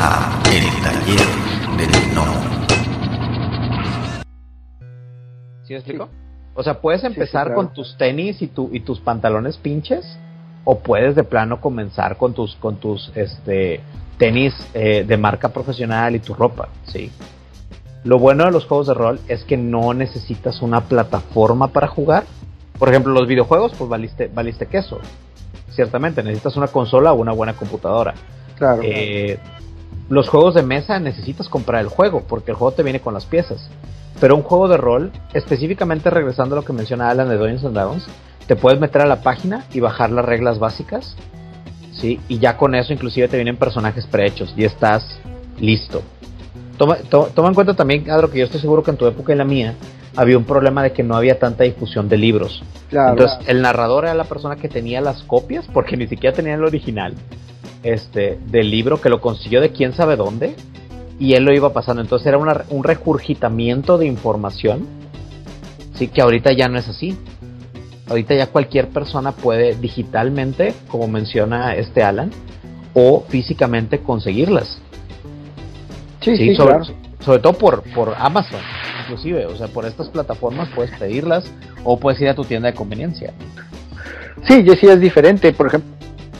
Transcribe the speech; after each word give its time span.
a 0.00 0.40
El 0.52 0.64
Taller 0.82 1.26
del 1.76 2.14
No. 2.14 2.24
¿Sí 5.64 5.72
me 5.72 5.76
explico? 5.76 6.08
O 6.54 6.62
sea, 6.62 6.80
puedes 6.80 7.02
empezar 7.04 7.46
claro. 7.46 7.56
con 7.56 7.72
tus 7.72 7.96
tenis 7.96 8.40
y, 8.40 8.46
tu, 8.46 8.70
y 8.72 8.80
tus 8.80 9.00
pantalones 9.00 9.56
pinches, 9.56 10.18
o 10.64 10.78
puedes 10.78 11.14
de 11.14 11.24
plano 11.24 11.60
comenzar 11.60 12.16
con 12.16 12.32
tus, 12.32 12.54
con 12.56 12.76
tus 12.76 13.10
este, 13.14 13.80
tenis 14.18 14.54
eh, 14.74 15.04
de 15.06 15.16
marca 15.16 15.48
profesional 15.48 16.14
y 16.14 16.20
tu 16.20 16.34
ropa, 16.34 16.68
¿sí? 16.84 17.10
Lo 18.04 18.18
bueno 18.18 18.44
de 18.44 18.52
los 18.52 18.66
juegos 18.66 18.86
de 18.86 18.94
rol 18.94 19.20
es 19.28 19.44
que 19.44 19.56
no 19.56 19.94
necesitas 19.94 20.62
una 20.62 20.82
plataforma 20.82 21.68
para 21.68 21.88
jugar. 21.88 22.24
Por 22.78 22.88
ejemplo, 22.88 23.12
los 23.12 23.26
videojuegos, 23.26 23.72
pues 23.76 23.90
valiste, 23.90 24.28
valiste 24.28 24.66
queso. 24.66 24.98
Ciertamente, 25.70 26.22
necesitas 26.22 26.56
una 26.56 26.68
consola 26.68 27.12
o 27.12 27.16
una 27.16 27.32
buena 27.32 27.54
computadora. 27.54 28.14
Claro. 28.56 28.82
Eh, 28.84 29.38
los 30.08 30.28
juegos 30.28 30.54
de 30.54 30.62
mesa 30.62 30.98
necesitas 31.00 31.48
comprar 31.48 31.80
el 31.82 31.88
juego, 31.88 32.22
porque 32.26 32.50
el 32.52 32.56
juego 32.56 32.72
te 32.72 32.82
viene 32.82 33.00
con 33.00 33.14
las 33.14 33.26
piezas. 33.26 33.68
Pero 34.20 34.34
un 34.36 34.42
juego 34.42 34.68
de 34.68 34.76
rol, 34.76 35.12
específicamente 35.34 36.10
regresando 36.10 36.54
a 36.56 36.60
lo 36.60 36.64
que 36.64 36.72
menciona 36.72 37.10
Alan 37.10 37.28
de 37.28 37.36
Dungeons 37.36 37.64
and 37.64 37.74
Dragons, 37.74 38.06
te 38.46 38.56
puedes 38.56 38.80
meter 38.80 39.02
a 39.02 39.06
la 39.06 39.20
página 39.22 39.64
y 39.72 39.80
bajar 39.80 40.10
las 40.10 40.24
reglas 40.24 40.58
básicas, 40.58 41.14
¿sí? 41.92 42.18
Y 42.28 42.38
ya 42.38 42.56
con 42.56 42.74
eso 42.74 42.92
inclusive 42.92 43.28
te 43.28 43.36
vienen 43.36 43.56
personajes 43.56 44.06
prehechos 44.06 44.52
y 44.56 44.64
estás 44.64 45.18
listo. 45.60 46.02
Toma, 46.78 46.96
to- 46.96 47.30
toma 47.34 47.48
en 47.48 47.54
cuenta 47.54 47.74
también, 47.74 48.10
Adro, 48.10 48.30
que 48.30 48.38
yo 48.38 48.44
estoy 48.44 48.60
seguro 48.60 48.82
que 48.82 48.90
en 48.90 48.96
tu 48.96 49.06
época 49.06 49.32
y 49.32 49.36
la 49.36 49.44
mía 49.44 49.74
había 50.16 50.38
un 50.38 50.44
problema 50.44 50.82
de 50.82 50.92
que 50.92 51.02
no 51.02 51.14
había 51.16 51.38
tanta 51.38 51.64
difusión 51.64 52.08
de 52.08 52.16
libros. 52.16 52.62
claro. 52.88 53.10
Entonces, 53.12 53.38
el 53.48 53.60
narrador 53.62 54.04
era 54.04 54.14
la 54.14 54.24
persona 54.24 54.56
que 54.56 54.68
tenía 54.68 55.00
las 55.00 55.22
copias, 55.24 55.66
porque 55.72 55.96
ni 55.96 56.06
siquiera 56.08 56.34
tenía 56.34 56.54
el 56.54 56.64
original 56.64 57.14
este, 57.82 58.38
del 58.46 58.70
libro, 58.70 59.00
que 59.00 59.08
lo 59.08 59.20
consiguió 59.20 59.60
de 59.60 59.70
quién 59.70 59.92
sabe 59.92 60.16
dónde, 60.16 60.54
y 61.18 61.34
él 61.34 61.44
lo 61.44 61.52
iba 61.54 61.72
pasando. 61.72 62.02
Entonces, 62.02 62.26
era 62.26 62.38
una- 62.38 62.64
un 62.70 62.84
regurgitamiento 62.84 63.98
de 63.98 64.06
información, 64.06 64.86
sí, 65.94 66.08
que 66.08 66.20
ahorita 66.22 66.52
ya 66.52 66.68
no 66.68 66.78
es 66.78 66.88
así. 66.88 67.16
Ahorita 68.08 68.34
ya 68.34 68.46
cualquier 68.46 68.88
persona 68.88 69.32
puede 69.32 69.74
digitalmente, 69.74 70.74
como 70.88 71.08
menciona 71.08 71.74
este 71.74 72.02
Alan, 72.02 72.30
o 72.94 73.24
físicamente 73.28 73.98
conseguirlas. 74.00 74.80
sí, 76.20 76.36
sí, 76.36 76.54
sobre, 76.56 76.74
claro. 76.78 76.84
sobre 77.20 77.38
todo 77.40 77.52
por, 77.54 77.82
por 77.94 78.14
Amazon, 78.18 78.60
inclusive. 79.02 79.46
O 79.46 79.56
sea, 79.56 79.68
por 79.68 79.84
estas 79.86 80.08
plataformas 80.08 80.68
puedes 80.74 80.90
pedirlas 80.98 81.50
o 81.84 81.98
puedes 81.98 82.20
ir 82.20 82.28
a 82.28 82.34
tu 82.34 82.44
tienda 82.44 82.68
de 82.70 82.74
conveniencia. 82.74 83.32
Sí, 84.46 84.62
yo 84.64 84.74
sí 84.74 84.86
es 84.86 85.00
diferente, 85.00 85.52
por 85.52 85.66
ejemplo. 85.68 85.90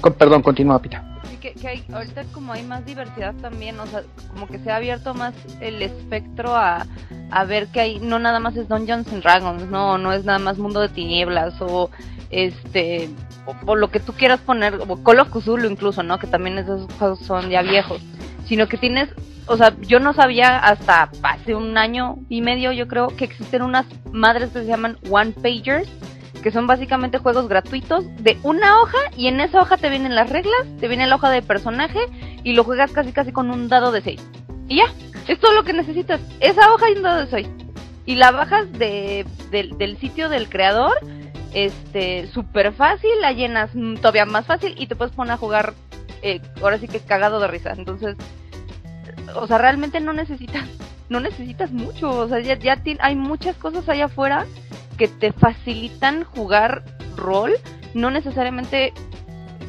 con- 0.00 0.12
perdón, 0.14 0.42
continúa, 0.42 0.80
Pita. 0.80 1.17
Que, 1.54 1.68
hay, 1.68 1.84
ahorita 1.92 2.24
como 2.32 2.52
hay 2.52 2.62
más 2.62 2.84
diversidad 2.84 3.34
también, 3.34 3.78
o 3.80 3.86
sea, 3.86 4.02
como 4.32 4.46
que 4.46 4.58
se 4.58 4.70
ha 4.70 4.76
abierto 4.76 5.14
más 5.14 5.34
el 5.60 5.82
espectro 5.82 6.54
a, 6.54 6.86
a 7.30 7.44
ver 7.44 7.68
que 7.68 7.80
hay, 7.80 8.00
no 8.00 8.18
nada 8.18 8.40
más 8.40 8.56
es 8.56 8.68
Dungeons 8.68 9.12
and 9.12 9.22
Dragons, 9.22 9.64
no, 9.70 9.98
no 9.98 10.12
es 10.12 10.24
nada 10.24 10.38
más 10.38 10.58
Mundo 10.58 10.80
de 10.80 10.88
Tinieblas 10.88 11.54
o 11.60 11.90
este, 12.30 13.08
o, 13.66 13.76
lo 13.76 13.90
que 13.90 14.00
tú 14.00 14.12
quieras 14.12 14.40
poner, 14.40 14.74
o 14.86 15.02
Call 15.02 15.20
of 15.20 15.28
incluso, 15.64 16.02
¿no? 16.02 16.18
Que 16.18 16.26
también 16.26 16.58
esos 16.58 16.92
juegos 16.98 17.20
son 17.20 17.50
ya 17.50 17.62
viejos, 17.62 18.00
sino 18.46 18.68
que 18.68 18.76
tienes, 18.76 19.08
o 19.46 19.56
sea, 19.56 19.74
yo 19.80 20.00
no 20.00 20.12
sabía 20.12 20.58
hasta 20.58 21.10
hace 21.22 21.54
un 21.54 21.78
año 21.78 22.18
y 22.28 22.42
medio, 22.42 22.72
yo 22.72 22.88
creo, 22.88 23.08
que 23.08 23.24
existen 23.24 23.62
unas 23.62 23.86
madres 24.12 24.50
que 24.50 24.60
se 24.60 24.66
llaman 24.66 24.98
One 25.10 25.32
Pagers, 25.32 25.88
que 26.42 26.50
son 26.50 26.66
básicamente 26.66 27.18
juegos 27.18 27.48
gratuitos 27.48 28.04
de 28.22 28.38
una 28.42 28.80
hoja 28.80 28.98
y 29.16 29.26
en 29.28 29.40
esa 29.40 29.60
hoja 29.60 29.76
te 29.76 29.88
vienen 29.90 30.14
las 30.14 30.30
reglas, 30.30 30.66
te 30.80 30.88
viene 30.88 31.06
la 31.06 31.16
hoja 31.16 31.30
de 31.30 31.42
personaje 31.42 32.00
y 32.44 32.52
lo 32.52 32.64
juegas 32.64 32.92
casi 32.92 33.12
casi 33.12 33.32
con 33.32 33.50
un 33.50 33.68
dado 33.68 33.92
de 33.92 34.02
6. 34.02 34.20
Y 34.68 34.76
ya, 34.76 34.84
es 35.26 35.38
todo 35.40 35.52
lo 35.54 35.64
que 35.64 35.72
necesitas, 35.72 36.20
esa 36.40 36.72
hoja 36.72 36.90
y 36.90 36.94
un 36.94 37.02
dado 37.02 37.20
de 37.20 37.26
6. 37.30 37.48
Y 38.06 38.14
la 38.16 38.30
bajas 38.30 38.72
de, 38.72 39.26
del- 39.50 39.98
sitio 39.98 40.28
del 40.28 40.48
creador, 40.48 40.94
este, 41.52 42.26
súper 42.28 42.72
fácil, 42.72 43.10
la 43.20 43.32
llenas 43.32 43.70
todavía 44.00 44.24
más 44.24 44.46
fácil 44.46 44.74
y 44.78 44.86
te 44.86 44.96
puedes 44.96 45.14
poner 45.14 45.34
a 45.34 45.36
jugar, 45.38 45.74
eh, 46.22 46.40
ahora 46.62 46.78
sí 46.78 46.88
que 46.88 47.00
cagado 47.00 47.40
de 47.40 47.48
risa. 47.48 47.72
Entonces, 47.76 48.16
o 49.34 49.46
sea, 49.46 49.58
realmente 49.58 50.00
no 50.00 50.12
necesitas, 50.12 50.64
no 51.08 51.20
necesitas 51.20 51.70
mucho, 51.70 52.10
o 52.10 52.28
sea, 52.28 52.40
ya, 52.40 52.54
ya 52.58 52.78
hay 53.00 53.14
muchas 53.16 53.56
cosas 53.56 53.88
allá 53.88 54.06
afuera 54.06 54.46
que 54.98 55.08
te 55.08 55.32
facilitan 55.32 56.24
jugar 56.24 56.82
rol, 57.16 57.52
no 57.94 58.10
necesariamente 58.10 58.92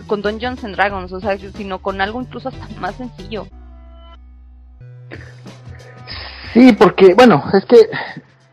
con 0.08 0.22
Dungeons 0.22 0.64
and 0.66 0.76
Dragons, 0.76 1.14
o 1.14 1.22
sea, 1.22 1.38
sino 1.38 1.80
con 1.80 2.02
algo 2.02 2.22
incluso 2.22 2.50
hasta 2.50 2.68
más 2.80 2.96
sencillo. 2.96 3.48
Sí, 6.54 6.74
porque, 6.74 7.14
bueno, 7.14 7.44
es 7.54 7.64
que 7.66 7.78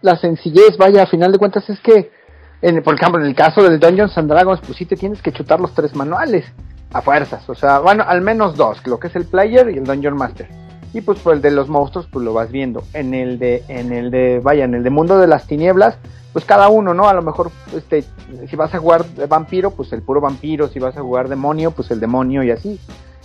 la 0.02 0.16
sencillez, 0.16 0.76
vaya, 0.78 1.02
a 1.02 1.06
final 1.06 1.32
de 1.32 1.38
cuentas 1.38 1.68
es 1.70 1.80
que, 1.80 2.12
en, 2.60 2.82
por 2.82 2.94
ejemplo, 2.94 3.20
en 3.20 3.26
el 3.26 3.34
caso 3.34 3.62
del 3.62 3.80
Dungeons 3.80 4.16
and 4.18 4.30
Dragons, 4.30 4.60
pues 4.64 4.76
sí 4.76 4.84
te 4.84 4.96
tienes 4.96 5.22
que 5.22 5.32
chutar 5.32 5.60
los 5.60 5.74
tres 5.74 5.96
manuales 5.96 6.44
a 6.92 7.00
fuerzas, 7.02 7.48
o 7.48 7.54
sea, 7.54 7.80
bueno, 7.80 8.04
al 8.06 8.20
menos 8.20 8.54
dos, 8.56 8.86
lo 8.86 9.00
que 9.00 9.08
es 9.08 9.16
el 9.16 9.24
Player 9.24 9.68
y 9.70 9.78
el 9.78 9.84
Dungeon 9.84 10.16
Master. 10.16 10.65
Y 10.92 11.00
pues 11.00 11.18
por 11.18 11.34
el 11.34 11.42
de 11.42 11.50
los 11.50 11.68
monstruos, 11.68 12.06
pues 12.10 12.24
lo 12.24 12.32
vas 12.32 12.50
viendo. 12.50 12.82
En 12.94 13.12
el 13.14 13.38
de, 13.38 13.64
en 13.68 13.92
el 13.92 14.10
de, 14.10 14.40
vaya, 14.42 14.64
en 14.64 14.74
el 14.74 14.82
de 14.82 14.90
Mundo 14.90 15.18
de 15.18 15.26
las 15.26 15.46
Tinieblas, 15.46 15.98
pues 16.32 16.44
cada 16.44 16.68
uno, 16.68 16.92
¿no? 16.94 17.08
A 17.08 17.14
lo 17.14 17.22
mejor, 17.22 17.50
este, 17.74 18.04
si 18.48 18.56
vas 18.56 18.74
a 18.74 18.78
jugar 18.78 19.04
vampiro, 19.28 19.70
pues 19.70 19.92
el 19.92 20.02
puro 20.02 20.20
vampiro, 20.20 20.68
si 20.68 20.78
vas 20.78 20.96
a 20.96 21.00
jugar 21.00 21.28
demonio, 21.28 21.70
pues 21.70 21.90
el 21.90 22.00
demonio 22.00 22.42
y 22.42 22.50
así. 22.50 22.78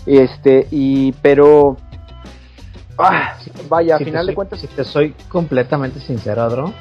Este, 0.05 0.67
y, 0.71 1.11
pero, 1.21 1.77
ah, 2.97 3.37
vaya, 3.69 3.95
a 3.95 3.97
Si 3.97 4.05
te 4.05 4.11
final 4.11 4.27
de 4.27 4.33
cuentas, 4.33 4.59
Si 4.59 4.67
te 4.67 4.83
soy 4.83 5.13
completamente 5.29 5.99
sincero, 5.99 6.41
Adro, 6.41 6.73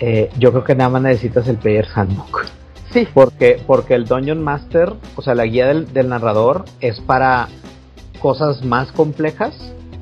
eh, 0.00 0.30
yo 0.38 0.50
creo 0.50 0.64
que 0.64 0.74
nada 0.74 0.90
más 0.90 1.02
necesitas 1.02 1.48
el 1.48 1.56
Player 1.56 1.86
Handbook. 1.94 2.46
sí, 2.90 3.06
Porque, 3.14 3.62
porque 3.66 3.94
el 3.94 4.04
Dungeon 4.04 4.42
Master, 4.42 4.94
o 5.14 5.22
sea, 5.22 5.34
la 5.34 5.44
guía 5.44 5.68
del, 5.68 5.92
del 5.92 6.08
narrador 6.08 6.64
es 6.80 7.00
para 7.00 7.48
cosas 8.20 8.64
más 8.64 8.90
complejas 8.92 9.54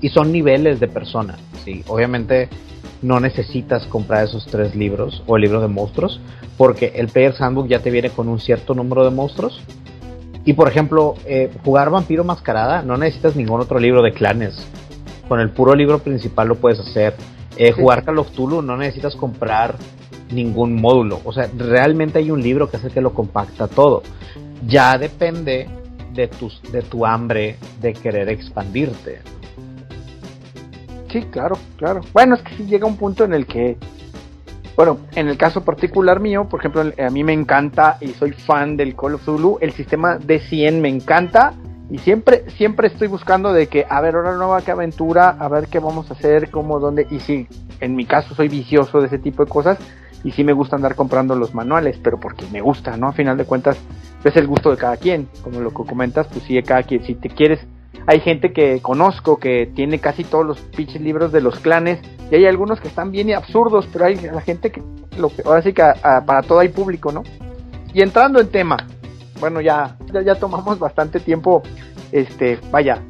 y 0.05 0.11
son 0.11 0.33
niveles 0.33 0.81
de 0.81 0.87
persona. 0.87 1.39
¿sí? 1.65 1.83
Obviamente 1.89 2.51
no 3.01 3.21
necesitas 3.21 3.87
comprar 3.87 4.25
esos 4.25 4.45
tres 4.45 4.75
libros 4.75 5.23
o 5.27 5.37
el 5.37 5.43
libro 5.45 5.63
de 5.63 5.69
monstruos, 5.69 6.21
porque 6.59 6.93
el 6.97 7.09
Player's 7.09 7.41
Handbook 7.41 7.69
ya 7.69 7.79
te 7.79 7.91
viene 7.91 8.11
con 8.11 8.29
un 8.29 8.39
cierto 8.39 8.75
número 8.75 9.03
de 9.03 9.11
monstruos. 9.11 9.63
Y 10.45 10.53
por 10.53 10.69
ejemplo, 10.69 11.15
eh, 11.25 11.51
jugar 11.65 11.89
Vampiro 11.89 12.23
Mascarada 12.23 12.83
no 12.83 12.99
necesitas 12.99 13.35
ningún 13.35 13.63
otro 13.63 13.79
libro 13.79 14.03
de 14.03 14.13
clanes. 14.13 14.69
Con 15.27 15.41
el 15.41 15.49
puro 15.49 15.75
libro 15.75 16.01
principal 16.01 16.49
lo 16.49 16.57
puedes 16.57 16.81
hacer. 16.81 17.15
Eh, 17.57 17.73
Sí. 17.73 17.81
Jugar 17.81 18.05
Call 18.05 18.19
of 18.19 18.31
Cthulhu 18.31 18.61
no 18.61 18.77
necesitas 18.77 19.17
comprar 19.17 19.77
ningún 20.31 20.79
módulo. 20.79 21.23
O 21.25 21.33
sea, 21.33 21.49
realmente 21.57 22.19
hay 22.19 22.31
un 22.31 22.43
libro 22.43 22.69
que 22.69 22.77
es 22.77 22.85
el 22.85 22.93
que 22.93 23.01
lo 23.01 23.15
compacta 23.15 23.69
todo. 23.69 24.03
Ya 24.67 24.99
depende 24.99 25.67
de, 26.13 26.29
tus, 26.29 26.61
de 26.71 26.83
tu 26.83 27.05
hambre 27.05 27.57
de 27.81 27.95
querer 27.95 28.29
expandirte. 28.29 29.21
Sí, 31.15 31.23
claro, 31.31 31.57
claro. 31.77 32.01
Bueno, 32.13 32.35
es 32.35 32.43
que 32.43 32.57
sí 32.57 32.65
llega 32.65 32.89
un 32.89 32.97
punto 32.97 33.23
en 33.23 33.35
el 33.35 33.47
que, 33.47 33.77
bueno, 34.75 34.99
en 35.15 35.29
el 35.29 35.37
caso 35.37 35.65
particular 35.65 36.19
mío, 36.19 36.49
por 36.49 36.59
ejemplo, 36.59 36.83
a 36.83 37.11
mí 37.11 37.23
me 37.23 37.33
encanta 37.33 37.99
y 38.01 38.09
soy 38.09 38.33
fan 38.33 38.77
del 38.77 38.97
Call 38.97 39.15
of 39.15 39.23
Zulu, 39.23 39.59
el 39.61 39.71
sistema 39.71 40.19
de 40.19 40.41
100 40.41 40.81
me 40.81 40.89
encanta 40.89 41.55
y 41.89 41.99
siempre, 41.99 42.51
siempre 42.51 42.89
estoy 42.89 43.07
buscando 43.07 43.53
de 43.53 43.69
que, 43.69 43.87
a 43.89 44.01
ver, 44.01 44.17
ahora 44.17 44.35
nueva 44.35 44.61
qué 44.63 44.73
aventura, 44.73 45.37
a 45.39 45.47
ver 45.47 45.69
qué 45.69 45.79
vamos 45.79 46.11
a 46.11 46.15
hacer, 46.15 46.51
cómo, 46.51 46.81
dónde, 46.81 47.07
y 47.09 47.21
sí, 47.21 47.47
en 47.79 47.95
mi 47.95 48.07
caso 48.07 48.35
soy 48.35 48.49
vicioso 48.49 48.99
de 49.01 49.07
ese 49.07 49.21
tipo 49.21 49.45
de 49.45 49.49
cosas 49.49 49.79
y 50.25 50.33
sí 50.33 50.43
me 50.43 50.53
gusta 50.53 50.75
andar 50.75 50.97
comprando 50.97 51.37
los 51.37 51.55
manuales, 51.55 51.97
pero 52.03 52.19
porque 52.19 52.45
me 52.51 52.61
gusta, 52.61 52.97
¿no? 52.97 53.07
A 53.07 53.13
final 53.13 53.37
de 53.37 53.45
cuentas, 53.45 53.79
es 54.25 54.35
el 54.35 54.49
gusto 54.49 54.73
de 54.73 54.79
cada 54.79 54.97
quien, 54.97 55.29
como 55.45 55.61
lo 55.61 55.71
que 55.71 55.85
comentas, 55.85 56.27
pues 56.27 56.43
sí, 56.43 56.61
cada 56.65 56.83
quien, 56.83 57.05
si 57.05 57.15
te 57.15 57.29
quieres 57.29 57.65
hay 58.07 58.21
gente 58.21 58.53
que 58.53 58.81
conozco 58.81 59.39
que 59.39 59.71
tiene 59.75 59.99
casi 59.99 60.25
todos 60.25 60.45
los 60.45 60.61
pinches 60.61 61.01
libros 61.01 61.33
de 61.33 61.41
los 61.41 61.59
clanes 61.61 62.01
y 62.31 62.35
hay 62.35 62.47
algunos 62.47 62.81
que 62.81 62.89
están 62.89 63.11
bien 63.11 63.33
absurdos, 63.33 63.89
pero 63.93 64.07
hay 64.07 64.17
la 64.17 64.41
gente 64.41 64.71
que 64.71 64.83
lo 65.19 65.31
que 65.31 65.43
ahora 65.45 65.63
sí 65.63 65.73
que 65.73 65.83
para 66.03 66.43
todo 66.43 66.59
hay 66.59 66.69
público, 66.69 67.13
¿no? 67.13 67.23
Y 67.93 68.03
entrando 68.03 68.41
en 68.41 68.49
tema, 68.49 68.77
bueno, 69.41 69.61
ya 69.61 69.97
ya, 70.13 70.23
ya 70.23 70.35
tomamos 70.35 70.79
bastante 70.79 71.21
tiempo 71.21 71.63
este, 72.13 72.59
vaya, 72.71 73.01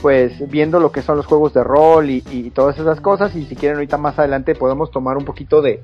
pues 0.00 0.50
viendo 0.50 0.80
lo 0.80 0.90
que 0.90 1.02
son 1.02 1.16
los 1.16 1.26
juegos 1.26 1.54
de 1.54 1.62
rol 1.62 2.10
y, 2.10 2.24
y 2.30 2.50
todas 2.50 2.78
esas 2.78 3.00
cosas 3.00 3.36
y 3.36 3.44
si 3.44 3.54
quieren 3.54 3.76
ahorita 3.76 3.98
más 3.98 4.18
adelante 4.18 4.54
podemos 4.54 4.90
tomar 4.90 5.16
un 5.16 5.24
poquito 5.24 5.62
de 5.62 5.80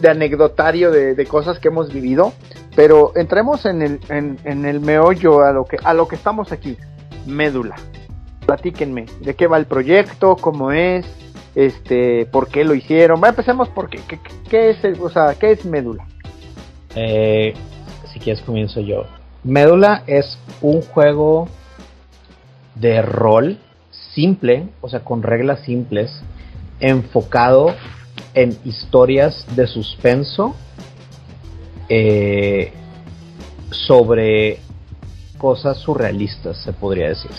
de 0.00 0.08
anecdotario 0.08 0.90
de, 0.90 1.14
de 1.14 1.26
cosas 1.26 1.60
que 1.60 1.68
hemos 1.68 1.92
vivido, 1.92 2.32
pero 2.74 3.12
entremos 3.14 3.66
en 3.66 3.82
el, 3.82 4.00
en, 4.08 4.36
en 4.42 4.64
el 4.64 4.80
meollo 4.80 5.44
a 5.44 5.52
lo 5.52 5.64
que 5.64 5.76
a 5.84 5.94
lo 5.94 6.08
que 6.08 6.16
estamos 6.16 6.50
aquí 6.50 6.76
médula. 7.26 7.76
Platíquenme, 8.46 9.06
¿de 9.20 9.34
qué 9.34 9.46
va 9.46 9.56
el 9.58 9.66
proyecto? 9.66 10.36
¿Cómo 10.36 10.70
es? 10.72 11.04
Este, 11.54 12.26
¿por 12.26 12.48
qué 12.48 12.64
lo 12.64 12.74
hicieron? 12.74 13.18
Bueno, 13.18 13.30
empecemos 13.32 13.68
por 13.70 13.88
qué. 13.88 14.00
¿Qué, 14.48 14.70
es, 14.70 14.84
el- 14.84 15.00
o 15.00 15.08
sea, 15.10 15.34
qué 15.34 15.52
es 15.52 15.64
médula? 15.64 16.06
Eh, 16.94 17.54
si 18.12 18.20
quieres 18.20 18.42
comienzo 18.42 18.80
yo. 18.80 19.04
Médula 19.42 20.02
es 20.06 20.38
un 20.60 20.82
juego 20.82 21.48
de 22.74 23.00
rol 23.02 23.58
simple, 24.14 24.68
o 24.80 24.88
sea, 24.88 25.00
con 25.00 25.22
reglas 25.22 25.60
simples, 25.60 26.10
enfocado 26.80 27.74
en 28.34 28.56
historias 28.64 29.46
de 29.56 29.66
suspenso 29.66 30.54
eh, 31.88 32.72
sobre 33.70 34.58
cosas 35.38 35.78
surrealistas, 35.78 36.56
se 36.58 36.72
podría 36.72 37.08
decir. 37.08 37.30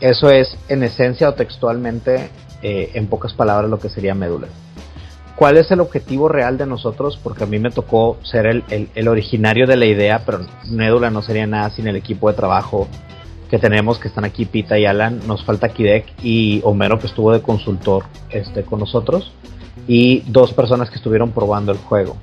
Eso 0.00 0.30
es, 0.30 0.56
en 0.68 0.82
esencia 0.82 1.28
o 1.28 1.34
textualmente, 1.34 2.30
eh, 2.62 2.90
en 2.94 3.06
pocas 3.06 3.34
palabras, 3.34 3.70
lo 3.70 3.78
que 3.78 3.90
sería 3.90 4.14
Médula. 4.14 4.48
¿Cuál 5.36 5.56
es 5.56 5.70
el 5.70 5.80
objetivo 5.80 6.28
real 6.28 6.58
de 6.58 6.66
nosotros? 6.66 7.18
Porque 7.22 7.44
a 7.44 7.46
mí 7.46 7.58
me 7.58 7.70
tocó 7.70 8.18
ser 8.22 8.46
el, 8.46 9.08
originario 9.08 9.66
de 9.66 9.76
la 9.76 9.86
idea, 9.86 10.22
pero 10.26 10.40
Médula 10.70 11.10
no 11.10 11.22
sería 11.22 11.46
nada 11.46 11.70
sin 11.70 11.86
el 11.86 11.96
equipo 11.96 12.28
de 12.28 12.36
trabajo 12.36 12.88
que 13.48 13.58
tenemos, 13.58 13.98
que 13.98 14.08
están 14.08 14.26
aquí 14.26 14.44
Pita 14.44 14.78
y 14.78 14.84
Alan. 14.84 15.20
Nos 15.26 15.42
falta 15.42 15.70
Kidek 15.70 16.06
y 16.22 16.60
Homero, 16.62 16.98
que 16.98 17.06
estuvo 17.06 17.32
de 17.32 17.40
consultor 17.40 18.04
este, 18.28 18.64
con 18.64 18.80
nosotros. 18.80 19.32
Y 19.86 20.20
dos 20.26 20.52
personas 20.52 20.90
que 20.90 20.96
estuvieron 20.96 21.30
probando 21.32 21.72
el 21.72 21.78
juego. 21.78 22.18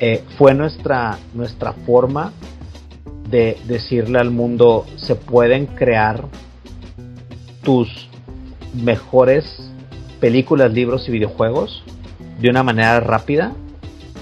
Eh, 0.00 0.24
fue 0.36 0.54
nuestra, 0.54 1.18
nuestra 1.34 1.72
forma 1.72 2.32
de 3.30 3.58
decirle 3.66 4.18
al 4.18 4.30
mundo, 4.30 4.86
se 4.96 5.14
pueden 5.14 5.66
crear 5.66 6.24
tus 7.62 8.08
mejores 8.74 9.70
películas, 10.20 10.72
libros 10.72 11.08
y 11.08 11.12
videojuegos 11.12 11.82
de 12.40 12.50
una 12.50 12.62
manera 12.62 13.00
rápida 13.00 13.52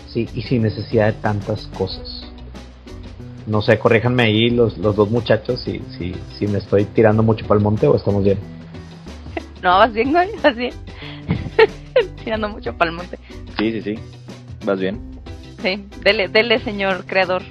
sí, 0.08 0.28
y 0.34 0.42
sin 0.42 0.62
necesidad 0.62 1.06
de 1.06 1.20
tantas 1.20 1.66
cosas. 1.78 2.22
No 3.46 3.62
sé, 3.62 3.78
corríjanme 3.78 4.24
ahí 4.24 4.50
los, 4.50 4.76
los 4.78 4.96
dos 4.96 5.10
muchachos 5.10 5.62
si, 5.62 5.80
si, 5.96 6.14
si 6.36 6.48
me 6.48 6.58
estoy 6.58 6.84
tirando 6.84 7.22
mucho 7.22 7.46
para 7.46 7.58
el 7.58 7.64
monte 7.64 7.86
o 7.86 7.96
estamos 7.96 8.24
bien. 8.24 8.38
No, 9.62 9.78
vas 9.78 9.92
bien, 9.92 10.12
güey, 10.12 10.28
vas 10.44 10.54
bien. 10.54 10.74
tirando 12.24 12.48
mucho 12.48 12.76
para 12.76 12.90
el 12.90 12.96
monte. 12.96 13.18
Sí, 13.58 13.72
sí, 13.72 13.82
sí, 13.82 13.94
vas 14.64 14.78
bien. 14.78 15.00
Sí, 15.62 15.84
dele, 16.04 16.28
dele, 16.28 16.60
señor 16.60 17.04
creador. 17.06 17.42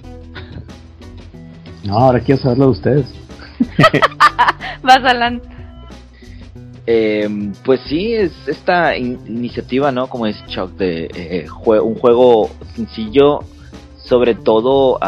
No, 1.85 1.99
ahora 1.99 2.19
quiero 2.19 2.41
saberlo 2.41 2.65
de 2.65 2.71
ustedes. 2.71 3.05
vas, 4.81 5.03
Alan. 5.03 5.41
Eh, 6.87 7.27
pues 7.63 7.81
sí, 7.87 8.13
es 8.13 8.31
esta 8.47 8.97
iniciativa, 8.97 9.91
¿no? 9.91 10.07
Como 10.07 10.27
es 10.27 10.43
Chuck, 10.47 10.71
de 10.77 11.09
eh, 11.15 11.47
un 11.81 11.95
juego 11.95 12.49
sencillo, 12.75 13.39
sobre 13.97 14.35
todo, 14.35 14.99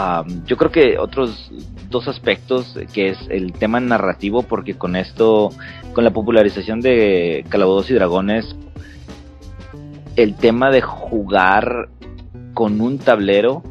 yo 0.47 0.57
creo 0.57 0.71
que 0.71 0.97
otros 0.97 1.51
dos 1.89 2.07
aspectos, 2.07 2.77
que 2.93 3.09
es 3.09 3.17
el 3.29 3.53
tema 3.53 3.79
narrativo, 3.79 4.41
porque 4.41 4.75
con 4.75 4.95
esto, 4.95 5.51
con 5.93 6.03
la 6.03 6.11
popularización 6.11 6.81
de 6.81 7.45
Calabozos 7.49 7.91
y 7.91 7.93
Dragones, 7.93 8.55
el 10.15 10.35
tema 10.35 10.71
de 10.71 10.81
jugar 10.81 11.89
con 12.55 12.81
un 12.81 12.97
tablero 12.97 13.61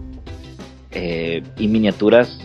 eh, 0.93 1.43
y 1.59 1.67
miniaturas 1.67 2.38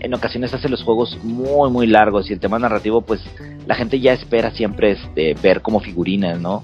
en 0.00 0.14
ocasiones 0.14 0.52
hace 0.54 0.68
los 0.68 0.82
juegos 0.82 1.18
muy 1.22 1.70
muy 1.70 1.86
largos 1.86 2.30
y 2.30 2.32
el 2.32 2.40
tema 2.40 2.58
narrativo 2.58 3.02
pues 3.02 3.20
la 3.66 3.74
gente 3.74 4.00
ya 4.00 4.12
espera 4.12 4.50
siempre 4.50 4.92
este, 4.92 5.34
ver 5.42 5.62
como 5.62 5.80
figurinas, 5.80 6.40
¿no? 6.40 6.62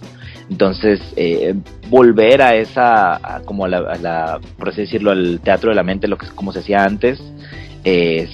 Entonces, 0.51 1.01
eh, 1.17 1.55
volver 1.89 2.41
a 2.41 2.55
esa, 2.55 3.43
como 3.45 3.65
a 3.65 3.69
la, 3.69 4.41
por 4.59 4.69
así 4.69 4.83
decirlo, 4.83 5.11
al 5.11 5.41
teatro 5.41 5.71
de 5.71 5.77
la 5.77 5.83
mente, 5.83 6.09
lo 6.09 6.19
que 6.19 6.27
como 6.29 6.53
se 6.53 6.61
hacía 6.61 6.85
antes, 6.85 7.21
es 7.85 8.31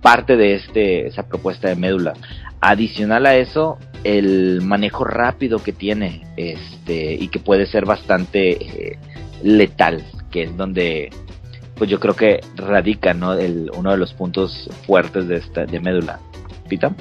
parte 0.00 0.36
de 0.36 0.54
este, 0.54 1.06
esa 1.08 1.24
propuesta 1.24 1.68
de 1.68 1.76
médula. 1.76 2.14
Adicional 2.60 3.26
a 3.26 3.36
eso, 3.36 3.78
el 4.04 4.62
manejo 4.62 5.04
rápido 5.04 5.58
que 5.58 5.72
tiene, 5.72 6.22
este, 6.36 7.14
y 7.14 7.28
que 7.28 7.40
puede 7.40 7.66
ser 7.66 7.84
bastante 7.84 8.52
eh, 8.52 8.98
letal, 9.42 10.04
que 10.30 10.44
es 10.44 10.56
donde 10.56 11.10
pues 11.76 11.90
yo 11.90 12.00
creo 12.00 12.16
que 12.16 12.40
radica 12.54 13.14
¿no? 13.14 13.34
El, 13.34 13.70
uno 13.76 13.90
de 13.90 13.98
los 13.98 14.12
puntos 14.14 14.68
fuertes 14.86 15.28
de 15.28 15.36
esta 15.36 15.66
de 15.66 15.80
médula. 15.80 16.18
¿Pita? 16.68 16.92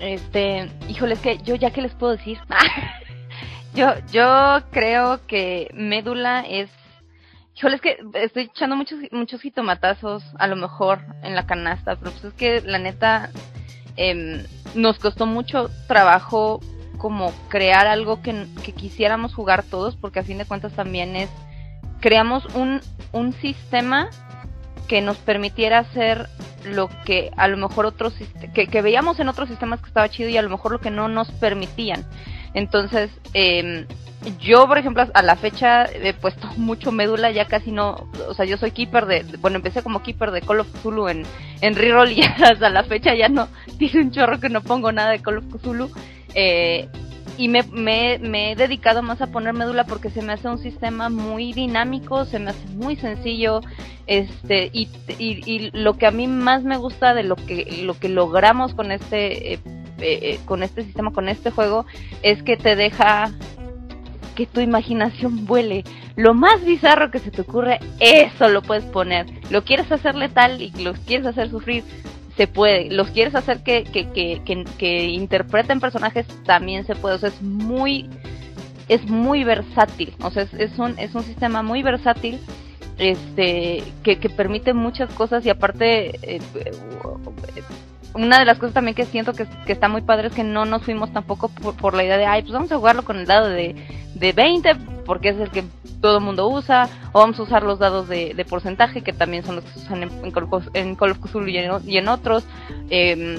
Este, 0.00 0.70
híjole, 0.88 1.14
es 1.14 1.20
que 1.20 1.38
yo 1.38 1.54
ya 1.54 1.70
que 1.70 1.82
les 1.82 1.94
puedo 1.94 2.16
decir. 2.16 2.38
yo, 3.74 3.94
yo 4.12 4.62
creo 4.70 5.26
que 5.26 5.70
médula 5.74 6.40
es. 6.40 6.70
Híjole, 7.56 7.76
es 7.76 7.80
que 7.80 7.98
estoy 8.14 8.44
echando 8.44 8.76
muchos, 8.76 9.00
muchos 9.10 9.40
jitomatazos 9.40 10.22
a 10.38 10.46
lo 10.46 10.54
mejor 10.54 11.00
en 11.22 11.34
la 11.34 11.46
canasta, 11.46 11.96
pero 11.96 12.12
pues 12.12 12.24
es 12.24 12.34
que 12.34 12.60
la 12.60 12.78
neta 12.78 13.30
eh, 13.96 14.46
nos 14.76 15.00
costó 15.00 15.26
mucho 15.26 15.68
trabajo 15.88 16.60
como 16.98 17.32
crear 17.48 17.88
algo 17.88 18.22
que, 18.22 18.46
que 18.64 18.72
quisiéramos 18.72 19.34
jugar 19.34 19.64
todos, 19.64 19.96
porque 19.96 20.20
a 20.20 20.24
fin 20.24 20.38
de 20.38 20.44
cuentas 20.44 20.72
también 20.72 21.16
es 21.16 21.30
creamos 22.00 22.44
un, 22.54 22.80
un 23.12 23.32
sistema 23.34 24.10
que 24.88 25.00
nos 25.02 25.18
permitiera 25.18 25.78
hacer 25.78 26.28
lo 26.64 26.88
que 27.04 27.30
a 27.36 27.48
lo 27.48 27.56
mejor 27.56 27.86
otros 27.86 28.14
que, 28.54 28.82
veíamos 28.82 29.20
en 29.20 29.28
otros 29.28 29.48
sistemas 29.48 29.80
que 29.80 29.88
estaba 29.88 30.08
chido 30.08 30.28
y 30.28 30.36
a 30.36 30.42
lo 30.42 30.50
mejor 30.50 30.72
lo 30.72 30.80
que 30.80 30.90
no 30.90 31.08
nos 31.08 31.30
permitían. 31.32 32.04
Entonces 32.54 33.10
eh, 33.34 33.86
yo 34.40 34.66
por 34.66 34.78
ejemplo 34.78 35.06
a 35.12 35.22
la 35.22 35.36
fecha 35.36 35.84
he 35.84 36.12
puesto 36.14 36.48
mucho 36.56 36.90
médula 36.90 37.30
ya 37.30 37.44
casi 37.44 37.70
no 37.70 38.08
o 38.26 38.34
sea 38.34 38.44
yo 38.44 38.56
soy 38.56 38.72
keeper 38.72 39.06
de 39.06 39.24
bueno 39.40 39.56
empecé 39.56 39.82
como 39.82 40.02
keeper 40.02 40.30
de 40.30 40.40
Call 40.40 40.60
of 40.60 40.72
Cthulhu 40.72 41.08
en 41.08 41.24
en 41.60 41.76
reroll 41.76 42.10
y 42.16 42.22
hasta 42.22 42.68
la 42.70 42.82
fecha 42.82 43.14
ya 43.14 43.28
no 43.28 43.48
tiene 43.78 44.00
un 44.00 44.10
chorro 44.10 44.40
que 44.40 44.48
no 44.48 44.62
pongo 44.62 44.90
nada 44.90 45.10
de 45.10 45.20
Call 45.20 45.38
of 45.38 45.46
Cthulhu 45.46 45.90
eh, 46.34 46.88
y 47.38 47.48
me, 47.48 47.62
me, 47.62 48.18
me, 48.18 48.52
he 48.52 48.56
dedicado 48.56 49.00
más 49.00 49.22
a 49.22 49.28
poner 49.28 49.54
médula 49.54 49.84
porque 49.84 50.10
se 50.10 50.22
me 50.22 50.32
hace 50.32 50.48
un 50.48 50.58
sistema 50.58 51.08
muy 51.08 51.52
dinámico, 51.52 52.24
se 52.24 52.40
me 52.40 52.50
hace 52.50 52.66
muy 52.74 52.96
sencillo, 52.96 53.60
este, 54.08 54.70
y, 54.72 54.88
y, 55.18 55.70
lo 55.72 55.96
que 55.96 56.06
a 56.06 56.10
mí 56.10 56.26
más 56.26 56.64
me 56.64 56.76
gusta 56.76 57.14
de 57.14 57.22
lo 57.22 57.36
que, 57.36 57.82
lo 57.84 57.98
que 57.98 58.08
logramos 58.08 58.74
con 58.74 58.90
este, 58.90 59.54
eh, 59.54 59.60
eh, 60.00 60.40
con 60.46 60.64
este 60.64 60.82
sistema, 60.82 61.12
con 61.12 61.28
este 61.28 61.52
juego, 61.52 61.86
es 62.22 62.42
que 62.42 62.56
te 62.56 62.74
deja 62.74 63.30
que 64.34 64.46
tu 64.46 64.60
imaginación 64.60 65.46
vuele. 65.46 65.84
Lo 66.16 66.34
más 66.34 66.64
bizarro 66.64 67.12
que 67.12 67.20
se 67.20 67.30
te 67.30 67.42
ocurre, 67.42 67.78
eso 68.00 68.48
lo 68.48 68.62
puedes 68.62 68.84
poner. 68.84 69.26
Lo 69.50 69.64
quieres 69.64 69.90
hacer 69.92 70.16
letal 70.16 70.60
y 70.60 70.70
lo 70.82 70.94
quieres 70.94 71.26
hacer 71.26 71.50
sufrir, 71.50 71.84
se 72.38 72.46
puede. 72.46 72.88
Los 72.90 73.10
quieres 73.10 73.34
hacer 73.34 73.64
que, 73.64 73.82
que, 73.82 74.08
que, 74.12 74.64
que, 74.78 75.04
interpreten 75.06 75.80
personajes, 75.80 76.24
también 76.44 76.86
se 76.86 76.94
puede. 76.94 77.16
O 77.16 77.18
sea, 77.18 77.30
es 77.30 77.42
muy, 77.42 78.08
es 78.88 79.04
muy 79.10 79.42
versátil. 79.42 80.14
O 80.22 80.30
sea, 80.30 80.46
es, 80.56 80.78
un, 80.78 80.96
es 81.00 81.16
un 81.16 81.24
sistema 81.24 81.62
muy 81.62 81.82
versátil 81.82 82.38
este 82.96 83.82
que, 84.04 84.18
que 84.18 84.28
permite 84.28 84.72
muchas 84.72 85.12
cosas 85.14 85.44
y 85.46 85.50
aparte 85.50 86.18
eh, 86.22 86.40
una 88.14 88.40
de 88.40 88.44
las 88.44 88.58
cosas 88.58 88.74
también 88.74 88.96
que 88.96 89.04
siento 89.04 89.34
que, 89.34 89.46
que, 89.66 89.72
está 89.72 89.88
muy 89.88 90.02
padre 90.02 90.28
es 90.28 90.34
que 90.34 90.42
no 90.42 90.64
nos 90.64 90.82
fuimos 90.82 91.12
tampoco 91.12 91.48
por, 91.48 91.94
la 91.94 92.02
idea 92.02 92.16
de 92.16 92.26
ay 92.26 92.42
pues 92.42 92.54
vamos 92.54 92.72
a 92.72 92.76
jugarlo 92.76 93.04
con 93.04 93.18
el 93.18 93.26
dado 93.26 93.50
de, 93.50 93.76
de 94.16 94.32
20 94.32 94.74
porque 95.08 95.30
es 95.30 95.40
el 95.40 95.50
que 95.50 95.64
todo 96.02 96.18
el 96.18 96.22
mundo 96.22 96.46
usa, 96.48 96.86
o 97.12 97.20
vamos 97.20 97.40
a 97.40 97.42
usar 97.42 97.62
los 97.62 97.78
dados 97.78 98.08
de, 98.08 98.46
porcentaje, 98.48 99.00
que 99.00 99.14
también 99.14 99.42
son 99.42 99.56
los 99.56 99.64
que 99.64 99.70
se 99.70 99.78
usan 99.86 100.02
en, 100.02 100.10
en, 100.22 100.94
Call 100.94 101.10
of 101.10 101.18
Cthulhu 101.18 101.48
y 101.48 101.96
en, 101.96 102.08
otros, 102.08 102.44
eh, 102.90 103.38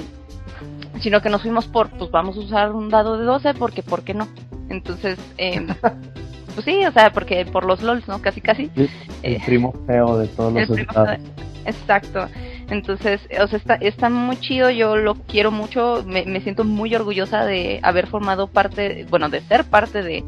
sino 0.99 1.21
que 1.21 1.29
nos 1.29 1.43
fuimos 1.43 1.67
por, 1.67 1.91
pues 1.91 2.09
vamos 2.09 2.37
a 2.37 2.39
usar 2.39 2.71
un 2.71 2.89
dado 2.89 3.19
de 3.19 3.25
12, 3.25 3.53
porque, 3.53 3.83
¿por 3.83 4.01
qué 4.01 4.15
no? 4.15 4.27
Entonces, 4.69 5.19
eh, 5.37 5.67
pues 6.55 6.65
sí, 6.65 6.83
o 6.87 6.91
sea, 6.91 7.11
porque 7.13 7.45
por 7.45 7.65
los 7.65 7.83
LOLs, 7.83 8.07
¿no? 8.07 8.19
Casi, 8.19 8.41
casi. 8.41 8.71
El, 8.75 8.89
eh, 9.21 9.41
primo 9.45 9.71
feo 9.85 10.17
de 10.17 10.27
todos 10.27 10.51
los 10.51 10.69
estados. 10.71 11.19
Exacto. 11.65 12.27
Entonces, 12.71 13.21
o 13.39 13.45
sea, 13.45 13.57
está, 13.57 13.75
está 13.75 14.09
muy 14.09 14.37
chido, 14.37 14.71
yo 14.71 14.95
lo 14.95 15.13
quiero 15.13 15.51
mucho, 15.51 16.03
me, 16.07 16.25
me 16.25 16.41
siento 16.41 16.63
muy 16.63 16.95
orgullosa 16.95 17.45
de 17.45 17.79
haber 17.83 18.07
formado 18.07 18.47
parte, 18.47 19.05
bueno, 19.11 19.29
de 19.29 19.41
ser 19.41 19.65
parte 19.65 20.01
de, 20.01 20.23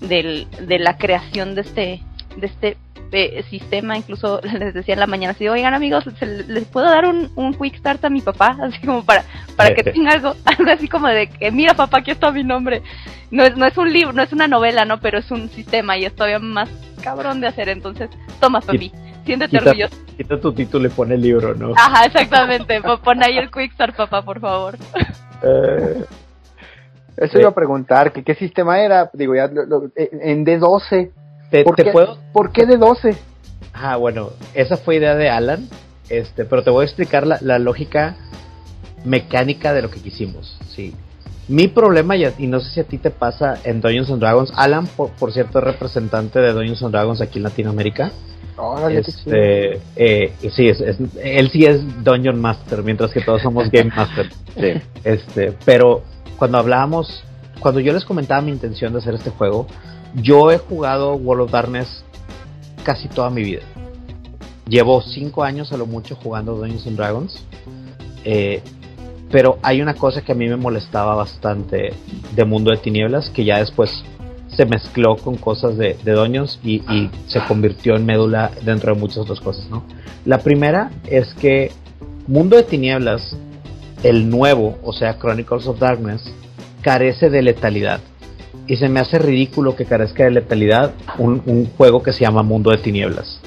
del, 0.00 0.46
de 0.60 0.78
la 0.78 0.96
creación 0.98 1.54
de 1.54 1.60
este, 1.62 2.02
de 2.36 2.46
este 2.46 2.76
eh, 3.10 3.42
sistema, 3.48 3.96
incluso 3.96 4.40
les 4.58 4.74
decía 4.74 4.94
en 4.94 5.00
la 5.00 5.06
mañana 5.06 5.32
así, 5.32 5.48
oigan 5.48 5.72
amigos, 5.72 6.04
les 6.20 6.64
puedo 6.66 6.86
dar 6.86 7.06
un, 7.06 7.30
un 7.36 7.54
quick 7.54 7.76
start 7.76 8.04
a 8.04 8.10
mi 8.10 8.20
papá, 8.20 8.56
así 8.62 8.78
como 8.84 9.04
para, 9.04 9.24
para 9.56 9.74
que 9.74 9.82
tenga 9.82 10.12
algo, 10.12 10.34
algo 10.44 10.70
así 10.70 10.88
como 10.88 11.08
de 11.08 11.28
que 11.28 11.50
mira 11.50 11.74
papá, 11.74 11.98
aquí 11.98 12.10
está 12.10 12.30
mi 12.30 12.44
nombre. 12.44 12.82
No 13.30 13.44
es, 13.44 13.56
no 13.56 13.66
es 13.66 13.76
un 13.76 13.92
libro, 13.92 14.12
no 14.12 14.22
es 14.22 14.32
una 14.32 14.48
novela, 14.48 14.84
no, 14.84 15.00
pero 15.00 15.18
es 15.18 15.30
un 15.30 15.50
sistema 15.50 15.98
y 15.98 16.04
es 16.06 16.14
todavía 16.14 16.38
más 16.38 16.70
cabrón 17.02 17.40
de 17.40 17.46
hacer, 17.46 17.68
entonces, 17.68 18.10
toma 18.40 18.60
papi, 18.60 18.90
siéntete 19.24 19.58
orgulloso. 19.58 19.96
Quita 20.16 20.40
tu 20.40 20.52
título 20.52 20.86
y 20.88 20.90
pone 20.90 21.14
el 21.14 21.22
libro, 21.22 21.54
¿no? 21.54 21.72
Ajá, 21.76 22.06
exactamente, 22.06 22.80
pon 22.80 23.22
ahí 23.22 23.36
el 23.36 23.50
quick 23.50 23.72
start 23.72 23.96
papá, 23.96 24.22
por 24.22 24.40
favor. 24.40 24.78
Eh, 25.42 26.04
eso 27.20 27.38
iba 27.38 27.48
a 27.48 27.54
preguntar, 27.54 28.12
que 28.12 28.22
qué 28.24 28.34
sistema 28.34 28.80
era, 28.80 29.10
digo, 29.12 29.34
ya 29.34 29.50
eh, 29.96 30.10
en 30.22 30.44
D12. 30.46 31.10
¿Te, 31.50 31.64
¿Por, 31.64 31.76
qué, 31.76 31.90
puedo? 31.90 32.18
¿Por 32.32 32.52
qué 32.52 32.66
D12? 32.66 33.16
Ah, 33.72 33.96
bueno, 33.96 34.30
esa 34.54 34.76
fue 34.76 34.96
idea 34.96 35.14
de 35.14 35.30
Alan, 35.30 35.68
este, 36.08 36.44
pero 36.44 36.62
te 36.62 36.70
voy 36.70 36.82
a 36.82 36.84
explicar 36.86 37.26
la, 37.26 37.38
la 37.40 37.58
lógica 37.58 38.16
mecánica 39.04 39.72
de 39.72 39.82
lo 39.82 39.90
que 39.90 40.00
quisimos, 40.00 40.58
sí. 40.74 40.94
Mi 41.48 41.66
problema, 41.68 42.14
y, 42.16 42.26
y 42.38 42.46
no 42.46 42.60
sé 42.60 42.70
si 42.70 42.80
a 42.80 42.84
ti 42.84 42.98
te 42.98 43.10
pasa 43.10 43.54
en 43.64 43.80
Dungeons 43.80 44.10
and 44.10 44.20
Dragons, 44.20 44.52
Alan, 44.54 44.86
por, 44.86 45.10
por 45.12 45.32
cierto, 45.32 45.58
es 45.60 45.64
representante 45.64 46.40
de 46.40 46.52
Dungeons 46.52 46.82
and 46.82 46.92
Dragons 46.92 47.20
aquí 47.22 47.38
en 47.38 47.44
Latinoamérica. 47.44 48.10
Órale. 48.58 48.98
Este, 48.98 49.80
eh, 49.96 50.32
sí, 50.54 50.68
es, 50.68 50.80
es- 50.80 50.98
él 51.22 51.48
sí 51.50 51.64
es 51.64 51.80
Dungeon 52.04 52.38
Master, 52.40 52.82
mientras 52.82 53.12
que 53.12 53.22
todos 53.22 53.40
somos 53.40 53.70
Game 53.70 53.90
Master. 53.96 54.28
Sí. 54.60 54.72
Este, 55.04 55.54
pero 55.64 56.02
cuando 56.38 56.58
hablábamos, 56.58 57.24
cuando 57.60 57.80
yo 57.80 57.92
les 57.92 58.04
comentaba 58.04 58.40
mi 58.40 58.52
intención 58.52 58.92
de 58.92 59.00
hacer 59.00 59.14
este 59.14 59.30
juego, 59.30 59.66
yo 60.14 60.50
he 60.50 60.58
jugado 60.58 61.14
World 61.14 61.44
of 61.44 61.50
Darkness 61.50 62.04
casi 62.84 63.08
toda 63.08 63.28
mi 63.30 63.42
vida. 63.42 63.62
Llevo 64.68 65.02
cinco 65.02 65.42
años 65.42 65.72
a 65.72 65.76
lo 65.76 65.86
mucho 65.86 66.14
jugando 66.16 66.54
Dungeons 66.54 66.86
and 66.86 66.96
Dragons. 66.96 67.44
Eh, 68.24 68.62
pero 69.30 69.58
hay 69.62 69.82
una 69.82 69.94
cosa 69.94 70.22
que 70.22 70.32
a 70.32 70.34
mí 70.34 70.48
me 70.48 70.56
molestaba 70.56 71.14
bastante 71.14 71.92
de 72.34 72.44
Mundo 72.44 72.70
de 72.70 72.78
Tinieblas, 72.78 73.28
que 73.30 73.44
ya 73.44 73.58
después 73.58 74.02
se 74.56 74.64
mezcló 74.64 75.16
con 75.16 75.36
cosas 75.36 75.76
de, 75.76 75.96
de 76.02 76.12
Dungeons 76.12 76.58
y, 76.62 76.76
y 76.92 77.10
se 77.26 77.40
convirtió 77.44 77.96
en 77.96 78.06
médula 78.06 78.50
dentro 78.64 78.94
de 78.94 79.00
muchas 79.00 79.18
otras 79.18 79.40
cosas, 79.40 79.68
¿no? 79.68 79.84
La 80.24 80.38
primera 80.38 80.90
es 81.06 81.34
que 81.34 81.70
Mundo 82.26 82.56
de 82.56 82.62
Tinieblas, 82.62 83.36
el 84.02 84.28
nuevo, 84.30 84.78
o 84.82 84.92
sea, 84.92 85.18
Chronicles 85.18 85.66
of 85.66 85.78
Darkness, 85.78 86.22
carece 86.82 87.30
de 87.30 87.42
letalidad. 87.42 88.00
Y 88.66 88.76
se 88.76 88.88
me 88.88 89.00
hace 89.00 89.18
ridículo 89.18 89.74
que 89.76 89.84
carezca 89.86 90.24
de 90.24 90.30
letalidad 90.30 90.92
un, 91.18 91.42
un 91.46 91.66
juego 91.76 92.02
que 92.02 92.12
se 92.12 92.20
llama 92.20 92.42
Mundo 92.42 92.70
de 92.70 92.78
Tinieblas, 92.78 93.40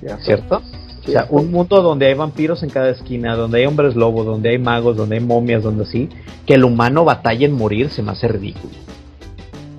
Cierto. 0.00 0.22
¿cierto? 0.24 0.62
O 1.06 1.10
sea, 1.10 1.26
un 1.30 1.50
mundo 1.50 1.82
donde 1.82 2.06
hay 2.06 2.14
vampiros 2.14 2.62
en 2.62 2.70
cada 2.70 2.90
esquina, 2.90 3.34
donde 3.34 3.58
hay 3.58 3.66
hombres 3.66 3.96
lobo, 3.96 4.22
donde 4.24 4.50
hay 4.50 4.58
magos, 4.58 4.96
donde 4.96 5.16
hay 5.16 5.24
momias, 5.24 5.62
donde 5.62 5.82
así, 5.84 6.08
que 6.46 6.54
el 6.54 6.64
humano 6.64 7.04
batalla 7.04 7.44
en 7.44 7.52
morir 7.52 7.90
se 7.90 8.02
me 8.02 8.12
hace 8.12 8.28
ridículo. 8.28 8.72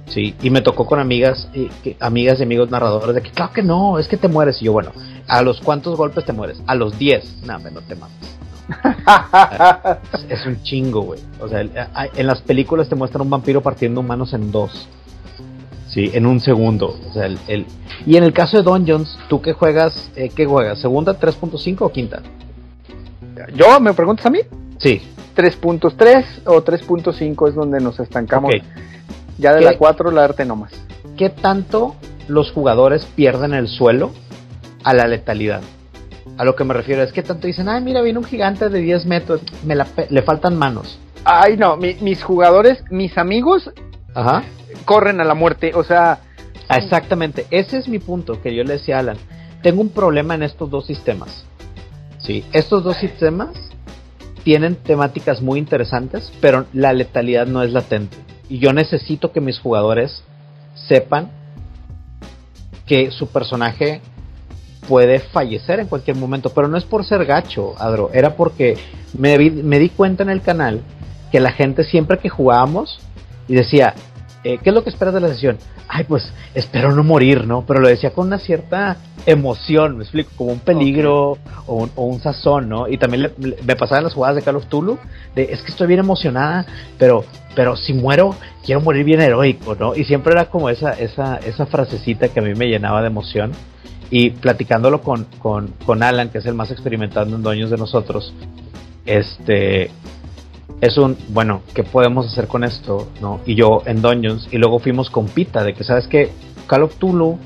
Sí, 0.08 0.36
y 0.44 0.50
me 0.50 0.62
tocó 0.62 0.86
con 0.86 1.00
amigas, 1.00 1.48
y 1.54 1.68
que- 1.82 1.96
amigas 2.00 2.40
y 2.40 2.44
amigos 2.44 2.70
narradores 2.70 3.16
de 3.16 3.22
que 3.22 3.32
claro 3.32 3.52
que 3.54 3.64
no, 3.64 3.98
es 4.00 4.08
que 4.08 4.18
te 4.18 4.28
mueres. 4.28 4.62
Y 4.62 4.66
yo, 4.66 4.74
bueno, 4.74 4.92
¿a 5.28 5.42
los 5.42 5.60
cuántos 5.62 5.98
golpes 5.98 6.24
te 6.26 6.34
mueres? 6.34 6.62
A 6.68 6.76
los 6.76 6.98
10. 7.00 7.44
No, 7.48 7.56
hombre, 7.56 7.72
no 7.72 7.82
te 7.82 7.96
mames. 7.96 8.16
Es, 10.29 10.46
un 10.46 10.62
chingo, 10.63 11.01
güey. 11.01 11.20
O 11.39 11.48
sea, 11.48 11.62
en 11.62 12.27
las 12.27 12.41
películas 12.41 12.89
te 12.89 12.96
muestran 12.96 13.22
un 13.22 13.29
vampiro 13.29 13.62
partiendo 13.62 14.00
humanos 14.01 14.34
en 14.34 14.51
dos. 14.51 14.88
Sí, 15.89 16.10
en 16.13 16.25
un 16.25 16.39
segundo. 16.39 16.98
O 17.10 17.13
sea, 17.13 17.25
el, 17.25 17.38
el- 17.48 17.65
Y 18.05 18.17
en 18.17 18.24
el 18.24 18.34
caso 18.34 18.58
de 18.58 18.63
Dungeons, 18.63 19.17
¿tú 19.29 19.41
qué 19.41 19.53
juegas? 19.53 20.10
Eh, 20.15 20.29
¿Qué 20.36 20.46
juegas? 20.46 20.79
¿Segunda, 20.79 21.20
3.5 21.20 21.77
o 21.82 21.89
quinta? 21.91 22.22
Yo, 23.55 23.79
¿me 23.79 23.93
preguntas 23.93 24.25
a 24.25 24.29
mí? 24.29 24.39
Sí. 24.79 25.01
3.3 25.36 26.25
o 26.46 26.63
3.5 26.63 27.50
es 27.50 27.55
donde 27.55 27.79
nos 27.79 28.00
estancamos. 28.00 28.51
Ya 29.38 29.53
de 29.53 29.62
la 29.62 29.77
4 29.77 30.12
la 30.12 30.24
arte 30.24 30.46
nomás. 30.46 30.72
¿Qué 31.17 31.29
tanto 31.29 31.96
los 32.27 32.51
jugadores 32.51 33.05
pierden 33.15 33.53
el 33.53 33.67
suelo 33.67 34.12
a 34.84 34.93
la 34.93 35.08
letalidad? 35.08 35.62
A 36.38 36.46
lo 36.46 36.56
que 36.56 36.63
me 36.63 36.74
refiero 36.74 37.03
es 37.03 37.12
que 37.12 37.22
tanto 37.24 37.48
dicen, 37.48 37.68
ay, 37.70 37.82
mira, 37.82 38.01
viene 38.01 38.20
un 38.20 38.25
gigante 38.25 38.70
de 38.70 38.80
10 38.80 39.06
metros, 39.06 39.42
me 39.65 39.75
la 39.75 39.86
pe- 39.86 40.08
le 40.10 40.22
faltan 40.22 40.58
manos. 40.58 40.98
Ay, 41.25 41.58
no, 41.58 41.77
mi- 41.77 41.96
mis 42.01 42.24
jugadores, 42.24 42.84
mis 42.89 43.18
amigos 43.18 43.70
Ajá. 44.15 44.44
corren 44.86 45.20
a 45.22 45.24
la 45.24 45.34
muerte. 45.36 45.72
O 45.75 45.84
sea, 45.84 46.20
Ah, 46.70 46.77
Exactamente, 46.77 47.46
ese 47.51 47.77
es 47.77 47.89
mi 47.89 48.00
punto 48.00 48.42
que 48.42 48.56
yo 48.56 48.63
le 48.63 48.74
decía 48.74 48.96
a 48.96 49.00
Alan. 49.00 49.18
Tengo 49.62 49.82
un 49.82 49.89
problema 49.89 50.34
en 50.34 50.44
estos 50.44 50.70
dos 50.72 50.86
sistemas. 50.88 51.44
Sí, 52.20 52.46
estos 52.53 52.86
dos 52.86 52.96
sistemas 52.98 53.50
tienen 54.46 54.75
temáticas 54.77 55.42
muy 55.42 55.60
interesantes, 55.60 56.32
pero 56.39 56.65
la 56.74 56.94
letalidad 56.94 57.48
no 57.48 57.63
es 57.63 57.74
latente. 57.74 58.15
Y 58.50 58.60
yo 58.60 58.72
necesito 58.72 59.34
que 59.34 59.42
mis 59.42 59.60
jugadores 59.60 60.24
sepan 60.88 61.30
que 62.86 63.12
su 63.12 63.27
personaje 63.27 64.01
puede 64.88 65.20
fallecer 65.20 65.80
en 65.80 65.88
cualquier 65.88 66.18
momento, 66.18 66.50
pero 66.54 66.68
no 66.68 66.78
es 66.78 66.84
por 66.86 67.06
ser 67.06 67.25
gacho, 67.25 67.74
Adro, 67.80 68.10
era 68.13 68.36
porque 68.36 68.78
me, 69.18 69.38
vi- 69.38 69.50
me 69.52 69.80
di 69.80 69.90
cuenta 69.90 70.24
en 70.24 70.30
el 70.30 70.42
canal 70.42 70.82
que 71.32 71.40
la 71.40 71.52
gente 71.52 71.84
siempre 71.84 72.20
que 72.20 72.30
jugábamos 72.30 73.00
y 73.48 73.56
decía, 73.56 73.94
eh, 74.44 74.60
¿qué 74.63 74.70
es 74.70 74.75
lo 74.75 74.84
que 74.84 74.90
esperas 74.90 75.13
de 75.13 75.22
la 75.22 75.30
sesión? 75.30 75.58
Ay, 75.88 76.06
pues 76.06 76.32
espero 76.54 76.94
no 76.96 77.04
morir, 77.04 77.46
¿no? 77.46 77.66
Pero 77.66 77.80
lo 77.80 77.88
decía 77.88 78.12
con 78.12 78.28
una 78.28 78.40
cierta 78.40 78.98
emoción, 79.25 79.98
me 79.98 80.04
explico, 80.04 80.32
como 80.36 80.52
un 80.52 80.60
peligro 80.60 81.38
o, 81.66 81.75
un, 81.75 81.92
o 81.96 82.06
un 82.06 82.20
sazón, 82.22 82.68
¿no? 82.70 82.88
Y 82.88 82.98
también 82.98 83.24
le- 83.24 83.34
le- 83.50 83.58
me 83.66 83.75
pasaban 83.75 84.04
las 84.04 84.13
jugadas 84.13 84.36
de 84.36 84.42
Call 84.42 84.56
of 84.58 84.66
Tulu, 84.68 84.98
de 85.36 85.44
es 85.52 85.62
que 85.62 85.72
estoy 85.72 85.88
bien 85.88 86.00
emocionada, 86.00 86.66
pero, 86.98 87.24
pero 87.56 87.75
si 87.75 87.94
muero, 87.94 88.36
quiero 88.66 88.82
morir 88.82 89.06
bien 89.06 89.22
heroico, 89.22 89.75
¿no? 89.75 89.96
Y 89.96 90.04
siempre 90.04 90.34
era 90.34 90.46
como 90.46 90.70
esa, 90.70 90.94
esa, 90.94 91.38
esa 91.38 91.66
frasecita 91.66 92.28
que 92.30 92.40
a 92.40 92.44
mí 92.44 92.54
me 92.56 92.68
llenaba 92.68 93.02
de 93.02 93.08
emoción. 93.08 93.52
Y 94.15 94.29
platicándolo 94.29 95.01
con, 95.01 95.25
con, 95.39 95.70
con 95.88 96.03
Alan, 96.03 96.29
que 96.29 96.38
es 96.38 96.46
el 96.46 96.53
más 96.53 96.70
experimentado 96.70 97.36
en 97.36 97.41
dueños 97.41 97.72
de 97.72 97.77
nosotros, 97.77 98.32
este 99.08 99.89
es 100.82 100.98
un, 100.98 101.17
bueno, 101.29 101.62
¿qué 101.74 101.84
podemos 101.84 102.27
hacer 102.27 102.48
con 102.48 102.63
esto? 102.63 103.08
¿no? 103.22 103.39
Y 103.48 103.55
yo 103.55 103.82
en 103.86 104.01
Dungeons, 104.03 104.50
y 104.51 104.58
luego 104.58 104.77
fuimos 104.79 105.10
con 105.10 105.25
Pita, 105.27 105.63
de 105.63 105.74
que 105.74 105.84
sabes 105.84 106.08
que 106.08 106.29
Call 106.67 106.84
of 106.84 106.96
Tulu 106.98 107.39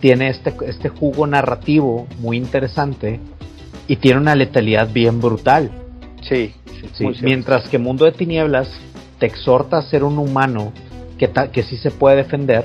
tiene 0.00 0.28
este, 0.28 0.54
este 0.66 0.88
jugo 0.88 1.26
narrativo 1.26 2.06
muy 2.20 2.36
interesante 2.38 3.20
y 3.86 3.96
tiene 3.96 4.18
una 4.20 4.34
letalidad 4.34 4.88
bien 4.90 5.20
brutal. 5.20 5.70
sí. 6.22 6.54
sí, 6.94 7.06
¿sí? 7.12 7.20
Mientras 7.22 7.68
que 7.68 7.76
Mundo 7.78 8.04
de 8.06 8.12
Tinieblas 8.12 8.68
te 9.18 9.26
exhorta 9.26 9.76
a 9.78 9.82
ser 9.82 10.04
un 10.04 10.16
humano 10.18 10.72
que, 11.18 11.26
ta- 11.28 11.50
que 11.50 11.64
sí 11.64 11.76
se 11.76 11.90
puede 11.90 12.16
defender, 12.16 12.64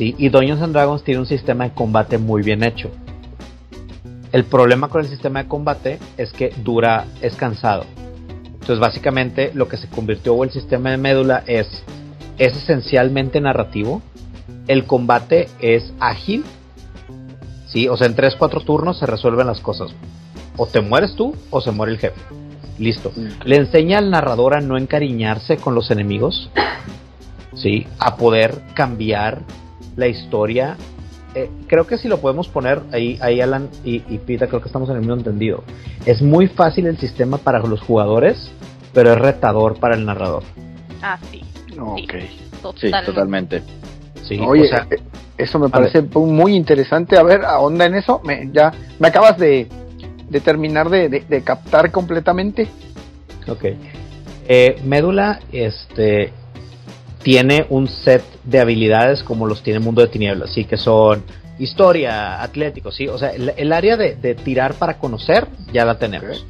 ¿sí? 0.00 0.14
y 0.16 0.30
Dungeons 0.30 0.62
and 0.62 0.72
Dragons 0.72 1.04
tiene 1.04 1.20
un 1.20 1.26
sistema 1.26 1.64
de 1.64 1.74
combate 1.74 2.16
muy 2.16 2.42
bien 2.42 2.64
hecho. 2.64 2.90
El 4.32 4.44
problema 4.44 4.88
con 4.88 5.02
el 5.02 5.08
sistema 5.08 5.42
de 5.42 5.48
combate 5.48 5.98
es 6.16 6.32
que 6.32 6.54
dura, 6.64 7.04
es 7.20 7.36
cansado. 7.36 7.84
Entonces 8.46 8.78
básicamente 8.78 9.50
lo 9.52 9.68
que 9.68 9.76
se 9.76 9.88
convirtió 9.88 10.42
el 10.42 10.50
sistema 10.50 10.90
de 10.90 10.96
médula 10.96 11.44
es, 11.46 11.66
es 12.38 12.56
esencialmente 12.56 13.42
narrativo. 13.42 14.00
El 14.68 14.84
combate 14.84 15.48
es 15.60 15.92
ágil. 16.00 16.44
Sí, 17.66 17.86
o 17.86 17.96
sea, 17.98 18.06
en 18.06 18.16
3-4 18.16 18.64
turnos 18.64 18.98
se 18.98 19.06
resuelven 19.06 19.48
las 19.48 19.60
cosas. 19.60 19.90
O 20.56 20.66
te 20.66 20.80
mueres 20.80 21.14
tú 21.14 21.34
o 21.50 21.60
se 21.60 21.72
muere 21.72 21.92
el 21.92 21.98
jefe. 21.98 22.20
Listo. 22.78 23.12
Le 23.44 23.56
enseña 23.56 23.98
al 23.98 24.10
narrador 24.10 24.54
a 24.54 24.62
no 24.62 24.78
encariñarse 24.78 25.58
con 25.58 25.74
los 25.74 25.90
enemigos. 25.90 26.50
Sí, 27.54 27.86
a 27.98 28.16
poder 28.16 28.62
cambiar 28.74 29.42
la 29.96 30.06
historia. 30.08 30.76
Eh, 31.34 31.48
creo 31.68 31.86
que 31.86 31.96
si 31.96 32.08
lo 32.08 32.18
podemos 32.20 32.48
poner 32.48 32.80
ahí, 32.92 33.16
ahí 33.20 33.40
Alan 33.40 33.68
y, 33.84 34.02
y 34.08 34.18
Pita, 34.18 34.48
creo 34.48 34.60
que 34.60 34.66
estamos 34.66 34.88
en 34.90 34.96
el 34.96 35.00
mismo 35.00 35.14
entendido. 35.14 35.62
Es 36.06 36.22
muy 36.22 36.48
fácil 36.48 36.86
el 36.86 36.98
sistema 36.98 37.38
para 37.38 37.60
los 37.60 37.80
jugadores, 37.80 38.50
pero 38.92 39.12
es 39.12 39.18
retador 39.18 39.78
para 39.78 39.94
el 39.94 40.04
narrador. 40.04 40.42
Ah, 41.02 41.18
sí. 41.30 41.42
Ok. 41.78 41.98
Sí, 42.00 42.90
Totalmente. 42.90 43.02
totalmente. 43.06 43.62
Sí, 44.24 44.38
Oye, 44.46 44.64
o 44.64 44.68
sea, 44.68 44.86
eh, 44.90 44.96
eso 45.38 45.58
me 45.58 45.68
parece 45.68 46.02
muy 46.02 46.54
interesante. 46.54 47.16
A 47.16 47.22
ver, 47.22 47.44
ahonda 47.44 47.86
en 47.86 47.94
eso. 47.94 48.20
Me, 48.24 48.50
ya 48.52 48.72
me 48.98 49.08
acabas 49.08 49.38
de, 49.38 49.66
de 50.28 50.40
terminar 50.40 50.90
de, 50.90 51.08
de- 51.08 51.24
de 51.28 51.42
captar 51.42 51.90
completamente. 51.90 52.68
Ok. 53.48 53.64
Eh, 54.48 54.80
Médula 54.84 55.40
este, 55.52 56.32
tiene 57.22 57.66
un 57.68 57.88
set 57.88 58.22
de 58.44 58.60
habilidades 58.60 59.22
como 59.22 59.46
los 59.46 59.62
tiene 59.62 59.80
Mundo 59.80 60.00
de 60.02 60.08
Tinieblas, 60.08 60.50
sí, 60.52 60.64
que 60.64 60.76
son 60.76 61.22
historia, 61.58 62.42
atlético, 62.42 62.90
sí. 62.90 63.06
O 63.08 63.18
sea, 63.18 63.30
el, 63.30 63.52
el 63.56 63.72
área 63.72 63.96
de, 63.96 64.16
de 64.16 64.34
tirar 64.34 64.74
para 64.74 64.98
conocer 64.98 65.46
ya 65.72 65.84
la 65.84 65.98
tenemos. 65.98 66.46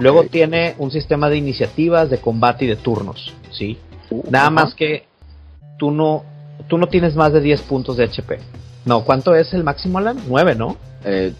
Luego 0.00 0.24
tiene 0.24 0.74
un 0.78 0.90
sistema 0.90 1.28
de 1.28 1.36
iniciativas, 1.36 2.08
de 2.08 2.18
combate 2.18 2.64
y 2.64 2.68
de 2.68 2.76
turnos, 2.76 3.34
sí. 3.50 3.78
Uh, 4.10 4.22
Nada 4.30 4.50
más 4.50 4.74
que 4.74 5.04
tú 5.78 5.90
no, 5.90 6.24
tú 6.68 6.78
no 6.78 6.86
tienes 6.86 7.14
más 7.16 7.32
de 7.32 7.40
10 7.40 7.62
puntos 7.62 7.96
de 7.96 8.04
HP. 8.04 8.38
No, 8.84 9.04
¿cuánto 9.04 9.34
es 9.34 9.52
el 9.52 9.64
máximo, 9.64 9.98
Alan? 9.98 10.18
9, 10.28 10.54
¿no? 10.54 10.76
Eh, 11.04 11.32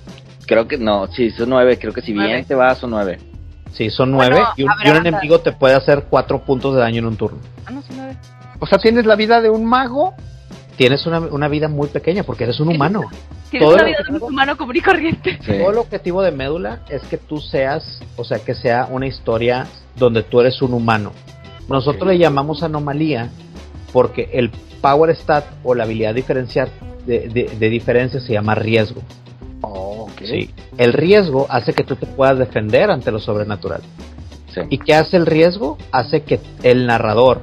creo 0.47 0.67
que 0.69 0.77
no, 0.77 1.07
sí, 1.09 1.31
son 1.31 1.51
nueve. 1.51 1.79
Creo 1.79 1.93
que 1.93 2.03
si 2.03 2.13
bien 2.13 2.27
Nueve. 2.27 2.45
te 2.47 2.55
vas, 2.55 2.79
son 2.79 2.91
nueve. 2.91 3.19
Sí, 3.73 3.89
son 3.91 4.13
Bueno, 4.13 4.37
9 4.37 4.49
y, 4.57 4.63
un, 4.65 4.69
ver, 4.69 4.87
y 4.87 4.91
un 4.91 5.07
enemigo 5.07 5.41
te 5.41 5.53
puede 5.53 5.75
hacer 5.75 6.05
4 6.11 6.43
puntos 6.45 6.75
de 6.75 6.81
daño 6.81 6.99
en 6.99 7.07
un 7.07 7.17
turno. 7.17 7.39
Ah, 7.65 7.71
no, 7.71 7.81
sí, 7.83 7.89
nueve. 7.97 8.17
O 8.63 8.67
sea, 8.67 8.79
tienes 8.79 9.07
la 9.07 9.17
vida 9.17 9.41
de 9.41 9.51
un 9.51 9.65
mago. 9.65 10.15
Tienes 10.77 11.05
una, 11.07 11.19
una 11.19 11.49
vida 11.49 11.67
muy 11.69 11.89
pequeña 11.89 12.23
porque 12.23 12.45
eres 12.45 12.61
un 12.61 12.69
humano. 12.69 13.03
Tienes 13.51 13.67
Todo 13.69 13.75
una 13.75 13.85
vida 13.85 13.99
de 14.09 14.15
un 14.17 14.23
humano 14.23 14.57
común 14.57 14.77
y 14.77 14.81
corriente. 14.81 15.39
Sí. 15.45 15.59
Todo 15.59 15.73
el 15.73 15.79
objetivo 15.79 16.23
de 16.23 16.31
Médula 16.31 16.81
es 16.89 17.03
que 17.03 17.19
tú 17.19 17.39
seas, 17.39 18.01
o 18.17 18.23
sea, 18.25 18.39
que 18.39 18.55
sea 18.55 18.87
una 18.89 19.07
historia 19.09 19.67
donde 19.97 20.23
tú 20.23 20.41
eres 20.41 20.63
un 20.63 20.73
humano. 20.75 21.11
Nosotros 21.69 22.07
le 22.07 22.19
llamamos 22.19 22.63
anomalía 22.63 23.31
porque 23.93 24.31
el 24.33 24.51
power 24.81 25.15
stat 25.17 25.45
o 25.65 25.75
la 25.75 25.83
habilidad 25.85 26.15
diferenciar 26.15 26.69
de, 27.05 27.29
de- 27.29 27.51
de 27.59 27.69
diferencia 27.69 28.21
se 28.21 28.33
llama 28.33 28.55
riesgo. 28.55 29.03
Oh, 29.61 30.05
ok. 30.11 30.23
Sí. 30.25 30.51
El 30.79 30.93
riesgo 30.93 31.47
hace 31.51 31.73
que 31.73 31.83
tú 31.83 31.97
te 31.97 32.07
puedas 32.07 32.39
defender 32.39 32.91
ante 32.93 33.11
lo 33.11 33.19
sobrenatural. 33.19 33.83
Sí. 34.55 34.61
¿Y 34.71 34.79
qué 34.79 34.95
hace 34.95 35.17
el 35.17 35.27
riesgo? 35.27 35.77
Hace 35.91 36.23
que 36.23 36.41
el 36.63 36.87
narrador 36.87 37.43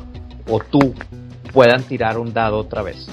o 0.50 0.60
tú 0.60 0.94
puedan 1.54 1.84
tirar 1.84 2.18
un 2.18 2.34
dado 2.34 2.58
otra 2.58 2.82
vez. 2.82 3.08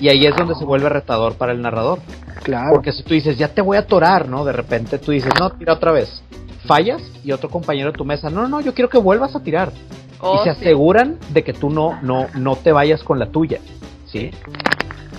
Y 0.00 0.08
ahí 0.08 0.24
es 0.26 0.36
donde 0.36 0.54
se 0.54 0.64
vuelve 0.64 0.88
retador 0.88 1.34
para 1.34 1.52
el 1.52 1.60
narrador. 1.60 1.98
Claro. 2.44 2.70
Porque 2.72 2.92
si 2.92 3.02
tú 3.02 3.14
dices, 3.14 3.36
ya 3.36 3.48
te 3.48 3.60
voy 3.60 3.76
a 3.76 3.80
atorar, 3.80 4.28
¿no? 4.28 4.44
De 4.44 4.52
repente 4.52 4.98
tú 4.98 5.10
dices, 5.12 5.32
no, 5.38 5.50
tira 5.50 5.72
otra 5.74 5.92
vez. 5.92 6.22
Fallas 6.66 7.02
y 7.24 7.32
otro 7.32 7.48
compañero 7.48 7.90
de 7.92 7.98
tu 7.98 8.04
mesa, 8.04 8.30
no, 8.30 8.42
no, 8.42 8.48
no, 8.48 8.60
yo 8.60 8.74
quiero 8.74 8.88
que 8.88 8.98
vuelvas 8.98 9.34
a 9.34 9.40
tirar. 9.40 9.72
Oh, 10.20 10.34
y 10.36 10.38
se 10.38 10.54
sí. 10.54 10.60
aseguran 10.60 11.18
de 11.30 11.42
que 11.44 11.52
tú 11.52 11.70
no, 11.70 12.00
no, 12.02 12.26
no 12.34 12.56
te 12.56 12.72
vayas 12.72 13.02
con 13.02 13.18
la 13.18 13.26
tuya. 13.30 13.58
¿Sí? 14.06 14.30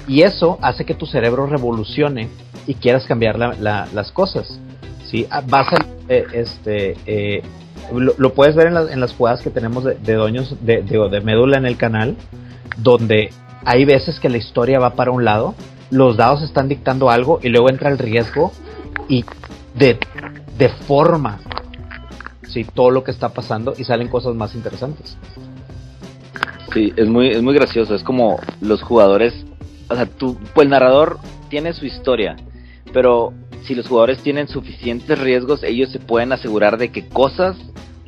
Y 0.08 0.22
eso 0.24 0.58
hace 0.62 0.86
que 0.86 0.96
tu 0.96 1.05
cerebro 1.05 1.46
revolucione 1.46 2.29
y 2.65 2.74
quieras 2.74 3.05
cambiar 3.05 3.38
la- 3.38 3.53
la- 3.60 3.88
las 3.93 4.12
cosas. 4.12 4.60
¿Sí? 5.10 5.27
Ah, 5.29 5.41
Vas 5.46 5.67
a, 5.74 5.86
eh, 6.08 6.25
este, 6.34 6.98
eh, 7.05 7.41
lo, 7.93 8.34
puedes 8.34 8.55
ver 8.55 8.67
en, 8.67 8.74
las- 8.74 8.89
en 8.91 9.00
las 9.00 9.13
jugadas 9.13 9.41
que 9.41 9.50
tenemos 9.50 9.84
de, 9.84 9.96
de 9.96 10.13
doños, 10.13 10.55
de, 10.62 10.81
de, 10.84 11.10
de 11.10 11.22
médula 11.22 11.58
en 11.58 11.65
el 11.65 11.77
canal, 11.77 12.15
donde 12.77 13.31
hay 13.65 13.86
veces 13.86 14.19
que 14.19 14.29
la 14.29 14.38
historia 14.38 14.79
va 14.79 14.91
para 14.96 15.12
un 15.12 15.25
lado, 15.25 15.55
los 15.91 16.17
dados 16.17 16.41
están 16.43 16.67
dictando 16.69 17.10
algo 17.10 17.39
y 17.41 17.50
luego 17.50 17.69
entra 17.69 17.89
el 17.89 17.98
riesgo 17.98 18.51
y 19.08 19.25
de, 19.75 19.98
deforma 20.58 21.39
sí, 22.48 22.63
todo 22.63 22.89
lo 22.91 23.03
que 23.03 23.12
está 23.12 23.29
pasando 23.29 23.74
y 23.77 23.84
salen 23.84 24.08
cosas 24.08 24.36
más 24.36 24.55
interesantes. 24.55 25.17
Sí, 26.74 26.93
es 26.96 27.08
muy, 27.08 27.29
es 27.29 27.41
muy 27.41 27.53
gracioso. 27.55 27.96
Es 27.96 28.03
como 28.03 28.39
los 28.62 28.81
jugadores. 28.84 29.34
O 29.89 29.96
sea, 29.96 30.05
tú, 30.05 30.38
pues 30.53 30.65
el 30.65 30.69
narrador 30.69 31.17
tiene 31.50 31.74
su 31.74 31.86
historia. 31.86 32.36
Pero 32.93 33.34
si 33.63 33.75
los 33.75 33.88
jugadores 33.88 34.20
tienen 34.20 34.48
suficientes 34.48 35.20
riesgos, 35.20 35.63
ellos 35.63 35.92
se 35.92 36.00
pueden 36.00 36.32
asegurar 36.32 36.78
de 36.78 36.92
que 36.92 37.08
cosas 37.08 37.58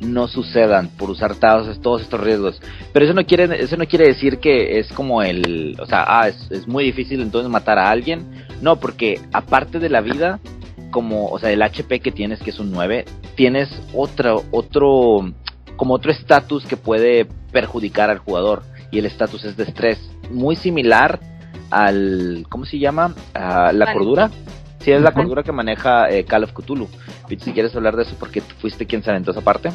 no 0.02 0.28
sucedan 0.28 0.88
por 0.98 1.10
usar 1.10 1.36
todos, 1.36 1.80
todos 1.80 2.02
estos 2.02 2.20
riesgos. 2.20 2.60
Pero 2.92 3.04
eso 3.04 3.14
no 3.14 3.24
quiere, 3.24 3.62
eso 3.62 3.76
no 3.76 3.86
quiere 3.86 4.06
decir 4.06 4.38
que 4.38 4.78
es 4.78 4.92
como 4.92 5.22
el, 5.22 5.76
o 5.80 5.86
sea, 5.86 6.04
ah, 6.06 6.28
es, 6.28 6.50
es 6.50 6.66
muy 6.66 6.84
difícil 6.84 7.20
entonces 7.20 7.50
matar 7.50 7.78
a 7.78 7.90
alguien. 7.90 8.26
No, 8.60 8.76
porque 8.76 9.20
aparte 9.32 9.78
de 9.78 9.88
la 9.88 10.00
vida, 10.00 10.40
como, 10.90 11.26
o 11.26 11.38
sea, 11.38 11.50
el 11.50 11.62
HP 11.62 12.00
que 12.00 12.12
tienes, 12.12 12.40
que 12.40 12.50
es 12.50 12.58
un 12.58 12.70
9, 12.70 13.04
tienes 13.34 13.68
otro, 13.94 14.44
otro, 14.50 15.32
como 15.76 15.94
otro 15.94 16.12
estatus 16.12 16.64
que 16.66 16.76
puede 16.76 17.26
perjudicar 17.50 18.10
al 18.10 18.18
jugador. 18.18 18.62
Y 18.90 18.98
el 18.98 19.06
estatus 19.06 19.44
es 19.44 19.56
de 19.56 19.64
estrés. 19.64 19.98
Muy 20.30 20.54
similar 20.54 21.18
al, 21.70 22.44
¿cómo 22.48 22.66
se 22.66 22.78
llama? 22.78 23.14
A 23.34 23.72
la 23.72 23.86
Vale. 23.86 23.98
cordura. 23.98 24.30
Sí, 24.82 24.90
es 24.92 25.00
la 25.00 25.12
cordura 25.12 25.42
que 25.42 25.52
maneja 25.52 26.10
eh, 26.10 26.24
Call 26.24 26.44
of 26.44 26.52
Cthulhu. 26.52 26.88
Si 27.38 27.52
quieres 27.52 27.74
hablar 27.76 27.96
de 27.96 28.02
eso, 28.02 28.16
porque 28.18 28.40
tú 28.40 28.54
fuiste 28.60 28.86
quien 28.86 29.02
se 29.02 29.10
aventó 29.10 29.30
esa 29.30 29.40
parte. 29.40 29.70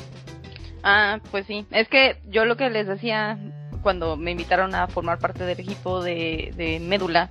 Ah, 0.84 1.20
pues 1.32 1.46
sí. 1.48 1.66
Es 1.72 1.88
que 1.88 2.18
yo 2.30 2.46
lo 2.46 2.58
que 2.58 2.70
les 2.70 2.88
decía 2.88 3.38
cuando 3.82 4.18
me 4.18 4.32
invitaron 4.32 4.76
a 4.76 4.88
formar 4.88 5.18
parte 5.20 5.44
del 5.46 5.60
equipo 5.60 6.04
de, 6.04 6.54
de 6.58 6.80
Médula, 6.80 7.30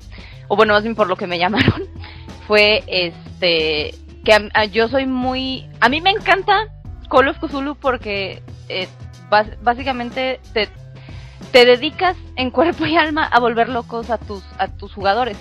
o 0.48 0.56
bueno, 0.56 0.72
más 0.72 0.82
bien 0.84 0.94
por 0.94 1.06
lo 1.06 1.16
que 1.16 1.26
me 1.26 1.38
llamaron, 1.38 1.82
fue 2.46 2.82
este 2.86 3.94
que 4.24 4.32
a- 4.32 4.48
a- 4.54 4.64
yo 4.64 4.88
soy 4.88 5.06
muy... 5.06 5.68
A 5.80 5.88
mí 5.88 6.00
me 6.00 6.10
encanta 6.10 6.68
Call 7.10 7.28
of 7.28 7.38
Cthulhu 7.38 7.76
porque 7.76 8.42
eh, 8.68 8.88
bas- 9.30 9.56
básicamente 9.62 10.40
te, 10.52 10.68
te 11.52 11.64
dedicas 11.64 12.16
en 12.36 12.50
cuerpo 12.50 12.86
y 12.86 12.96
alma 12.96 13.24
a 13.24 13.38
volver 13.38 13.68
locos 13.68 14.10
a 14.10 14.18
tus, 14.18 14.42
a 14.58 14.66
tus 14.68 14.92
jugadores. 14.92 15.36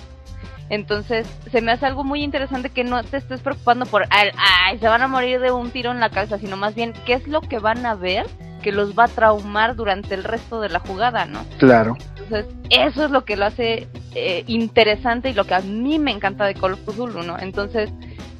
Entonces, 0.68 1.28
se 1.50 1.60
me 1.60 1.72
hace 1.72 1.86
algo 1.86 2.02
muy 2.02 2.22
interesante 2.22 2.70
que 2.70 2.84
no 2.84 3.02
te 3.04 3.18
estés 3.18 3.40
preocupando 3.40 3.86
por, 3.86 4.04
ay, 4.10 4.30
ay, 4.36 4.78
se 4.78 4.88
van 4.88 5.02
a 5.02 5.08
morir 5.08 5.40
de 5.40 5.52
un 5.52 5.70
tiro 5.70 5.92
en 5.92 6.00
la 6.00 6.10
cabeza, 6.10 6.38
sino 6.38 6.56
más 6.56 6.74
bien, 6.74 6.92
¿qué 7.04 7.14
es 7.14 7.28
lo 7.28 7.40
que 7.40 7.58
van 7.58 7.86
a 7.86 7.94
ver 7.94 8.26
que 8.62 8.72
los 8.72 8.98
va 8.98 9.04
a 9.04 9.08
traumar 9.08 9.76
durante 9.76 10.14
el 10.14 10.24
resto 10.24 10.60
de 10.60 10.68
la 10.68 10.80
jugada, 10.80 11.24
no? 11.26 11.44
Claro. 11.58 11.96
Entonces, 12.18 12.46
eso 12.70 13.04
es 13.04 13.10
lo 13.12 13.24
que 13.24 13.36
lo 13.36 13.46
hace 13.46 13.86
eh, 14.14 14.42
interesante 14.48 15.30
y 15.30 15.34
lo 15.34 15.44
que 15.44 15.54
a 15.54 15.60
mí 15.60 16.00
me 16.00 16.10
encanta 16.10 16.46
de 16.46 16.54
Call 16.54 16.72
of 16.72 16.80
Cthulhu, 16.84 17.22
¿no? 17.22 17.38
Entonces, 17.38 17.90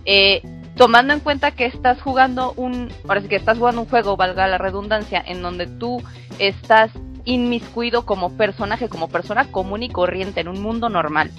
eh, 0.05 0.43
tomando 0.77 1.13
en 1.13 1.21
cuenta 1.21 1.53
que 1.53 1.67
estás 1.67 2.03
jugando 2.03 2.55
un, 2.57 2.91
ahora 3.07 3.21
sí 3.21 3.29
que 3.29 3.37
estás 3.37 3.59
jugando 3.59 3.83
un 3.83 3.89
juego, 3.89 4.17
valga 4.17 4.49
la 4.49 4.59
redundancia, 4.59 5.23
en 5.25 5.43
donde 5.43 5.67
tú 5.67 6.03
estás 6.41 6.91
inmiscuido 7.25 8.05
como 8.07 8.37
personaje, 8.37 8.89
como 8.89 9.09
persona 9.09 9.45
común 9.51 9.83
y 9.83 9.91
corriente 9.91 10.41
en 10.41 10.49
un 10.49 10.63
mundo 10.63 10.89
normal, 10.89 11.31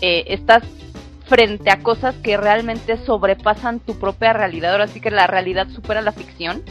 eh, 0.00 0.24
estás 0.28 0.62
frente 1.26 1.70
a 1.70 1.82
cosas 1.82 2.14
que 2.16 2.36
realmente 2.36 2.96
sobrepasan 3.04 3.80
tu 3.80 3.98
propia 3.98 4.32
realidad, 4.32 4.72
ahora 4.72 4.86
sí 4.86 5.00
que 5.00 5.10
la 5.10 5.26
realidad 5.26 5.68
supera 5.68 6.00
la 6.00 6.12
ficción, 6.12 6.62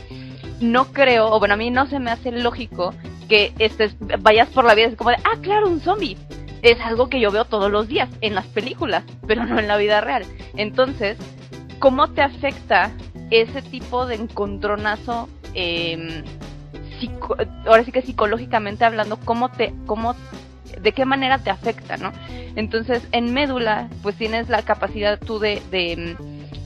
no 0.60 0.86
creo, 0.92 1.32
o 1.32 1.40
bueno, 1.40 1.54
a 1.54 1.58
mí 1.58 1.70
no 1.70 1.86
se 1.88 2.00
me 2.00 2.12
hace 2.12 2.32
lógico 2.32 2.94
que 3.30 3.54
estés, 3.60 3.96
vayas 4.20 4.48
por 4.50 4.66
la 4.66 4.74
vida 4.74 4.88
así 4.88 4.96
como 4.96 5.12
de, 5.12 5.18
ah, 5.18 5.38
claro, 5.42 5.70
un 5.70 5.82
zombie. 5.82 6.18
Es 6.64 6.80
algo 6.82 7.08
que 7.08 7.20
yo 7.20 7.32
veo 7.32 7.46
todos 7.46 7.72
los 7.72 7.88
días 7.88 8.10
en 8.22 8.34
las 8.34 8.48
películas, 8.48 9.04
pero 9.28 9.46
no 9.46 9.60
en 9.60 9.68
la 9.68 9.78
vida 9.78 10.02
real. 10.02 10.24
Entonces, 10.56 11.18
¿cómo 11.78 12.08
te 12.10 12.24
afecta 12.24 12.92
ese 13.30 13.62
tipo 13.62 14.08
de 14.08 14.16
encontronazo? 14.16 15.30
eh, 15.54 16.24
ahora 17.66 17.84
sí 17.84 17.92
que 17.92 18.02
psicológicamente 18.02 18.86
hablando, 18.86 19.18
¿cómo 19.24 19.50
te, 19.50 19.74
cómo, 19.86 20.16
de 20.82 20.92
qué 20.92 21.06
manera 21.06 21.38
te 21.40 21.50
afecta, 21.50 21.98
no? 21.98 22.12
Entonces, 22.56 23.08
en 23.12 23.34
Médula, 23.34 23.90
pues 24.02 24.16
tienes 24.16 24.50
la 24.50 24.62
capacidad 24.64 25.20
tú 25.20 25.40
de, 25.40 25.62
de, 25.72 26.16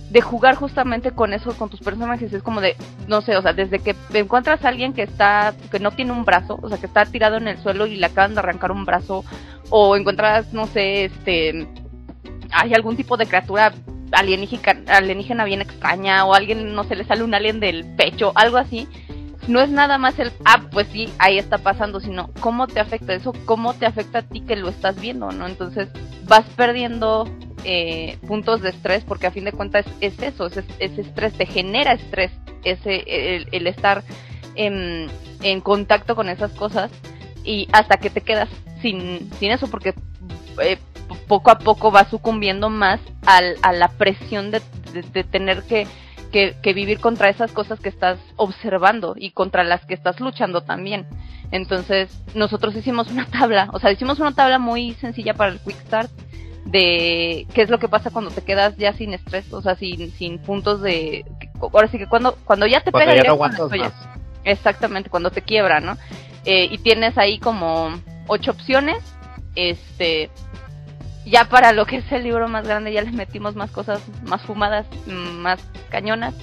de 0.10 0.22
jugar 0.22 0.56
justamente 0.56 1.12
con 1.12 1.34
eso, 1.34 1.56
con 1.58 1.70
tus 1.70 1.80
personajes. 1.80 2.34
Es 2.34 2.44
como 2.44 2.62
de, 2.62 2.76
no 3.08 3.22
sé, 3.22 3.38
o 3.38 3.42
sea, 3.42 3.54
desde 3.54 3.80
que 3.80 3.96
encuentras 4.14 4.64
a 4.64 4.70
alguien 4.70 4.94
que 4.94 5.04
está, 5.04 5.54
que 5.72 5.80
no 5.80 5.92
tiene 5.92 6.12
un 6.12 6.26
brazo, 6.26 6.60
o 6.62 6.70
sea, 6.70 6.78
que 6.78 6.86
está 6.86 7.06
tirado 7.06 7.38
en 7.38 7.48
el 7.48 7.58
suelo 7.60 7.86
y 7.86 7.96
le 7.96 8.06
acaban 8.06 8.34
de 8.34 8.40
arrancar 8.40 8.72
un 8.72 8.86
brazo, 8.86 9.24
o 9.70 9.96
encuentras, 9.96 10.52
no 10.54 10.68
sé, 10.68 11.06
este, 11.06 11.68
hay 12.52 12.74
algún 12.74 12.98
tipo 12.98 13.18
de 13.18 13.26
criatura 13.26 13.74
alienígena, 14.12 14.98
alienígena 14.98 15.46
bien 15.46 15.62
extraña, 15.62 16.26
o 16.26 16.34
alguien, 16.34 16.74
no 16.76 16.84
sé, 16.84 16.96
le 16.96 17.06
sale 17.06 17.24
un 17.24 17.34
alien 17.34 17.60
del 17.60 17.86
pecho, 17.96 18.34
algo 18.36 18.58
así. 18.58 18.88
No 19.47 19.60
es 19.60 19.69
nada 19.69 19.97
más 19.97 20.19
el, 20.19 20.32
ah, 20.45 20.63
pues 20.71 20.88
sí, 20.91 21.10
ahí 21.17 21.38
está 21.38 21.58
pasando, 21.58 21.99
sino 21.99 22.30
cómo 22.39 22.67
te 22.67 22.80
afecta 22.80 23.13
eso, 23.13 23.34
cómo 23.45 23.73
te 23.73 23.86
afecta 23.86 24.19
a 24.19 24.21
ti 24.21 24.41
que 24.41 24.56
lo 24.56 24.69
estás 24.69 24.99
viendo, 24.99 25.32
¿no? 25.32 25.47
Entonces 25.47 25.89
vas 26.27 26.45
perdiendo 26.56 27.27
eh, 27.63 28.17
puntos 28.27 28.62
de 28.62 28.69
estrés 28.69 29.04
porque 29.04 29.27
a 29.27 29.32
fin 29.32 29.45
de 29.45 29.51
cuentas 29.51 29.86
es, 29.99 30.13
es 30.13 30.34
eso, 30.34 30.47
es, 30.47 30.63
ese 30.80 31.01
estrés 31.01 31.34
te 31.34 31.45
genera 31.45 31.93
estrés, 31.93 32.32
ese 32.63 33.04
el, 33.08 33.47
el 33.51 33.67
estar 33.67 34.04
en, 34.56 35.08
en 35.41 35.62
contacto 35.62 36.15
con 36.15 36.30
esas 36.30 36.51
cosas 36.54 36.91
y 37.43 37.67
hasta 37.71 37.97
que 37.97 38.10
te 38.10 38.21
quedas 38.21 38.49
sin, 38.82 39.32
sin 39.39 39.51
eso 39.51 39.67
porque 39.67 39.93
eh, 40.62 40.77
poco 41.27 41.51
a 41.51 41.60
poco 41.60 41.91
vas 41.91 42.10
sucumbiendo 42.10 42.69
más 42.69 42.99
al, 43.25 43.56
a 43.62 43.73
la 43.73 43.89
presión 43.89 44.51
de, 44.51 44.62
de 45.13 45.23
tener 45.23 45.63
que, 45.63 45.88
que, 46.32 46.56
que, 46.62 46.74
vivir 46.74 47.00
contra 47.00 47.30
esas 47.30 47.52
cosas 47.52 47.80
que 47.80 47.89
estás 47.89 48.20
observando 48.38 49.15
y 49.17 49.32
contra 49.32 49.63
las 49.63 49.86
que 49.86 49.94
estás 49.94 50.20
luchando 50.20 50.62
también. 50.62 51.06
Entonces, 51.52 52.17
nosotros 52.34 52.76
hicimos 52.76 53.10
una 53.12 53.26
tabla, 53.26 53.70
o 53.74 53.80
sea, 53.80 53.91
hicimos 53.91 54.20
una 54.20 54.34
tabla 54.34 54.60
muy 54.60 54.94
sencilla 54.94 55.34
para 55.34 55.52
el 55.52 55.60
Quick 55.60 55.80
Start 55.86 56.12
de 56.65 57.48
qué 57.54 57.62
es 57.63 57.70
lo 57.70 57.80
que 57.80 57.89
pasa 57.89 58.12
cuando 58.12 58.32
te 58.32 58.44
quedas 58.44 58.78
ya 58.78 58.94
sin 58.94 59.13
estrés, 59.13 59.52
o 59.52 59.62
sea, 59.62 59.76
sin, 59.76 60.12
sin 60.12 60.39
puntos 60.39 60.82
de... 60.82 61.26
Ahora 61.60 61.88
sí 61.88 61.98
que 61.98 62.08
cuando, 62.08 62.38
cuando 62.46 62.65
ya 62.65 62.82
te 62.82 62.91
Cuando 62.91 63.12
pega 63.12 63.24
ya 63.24 63.30
no. 63.30 63.91
Exactamente, 64.44 65.10
cuando 65.10 65.32
te 65.32 65.41
quiebra, 65.41 65.80
¿no? 65.80 65.98
Eh, 66.46 66.67
y 66.72 66.78
tienes 66.80 67.17
ahí 67.17 67.38
como 67.39 67.91
ocho 68.28 68.52
opciones. 68.52 68.98
Este, 69.56 70.30
ya 71.26 71.46
para 71.46 71.72
lo 71.72 71.86
que 71.86 71.98
es 71.98 72.12
el 72.12 72.24
libro 72.24 72.48
más 72.48 72.66
grande 72.68 72.92
ya 72.94 73.02
les 73.02 73.14
metimos 73.14 73.56
más 73.56 73.72
cosas 73.72 74.02
más 74.24 74.42
fumadas, 74.42 74.86
más 75.08 75.60
cañonas. 75.90 76.34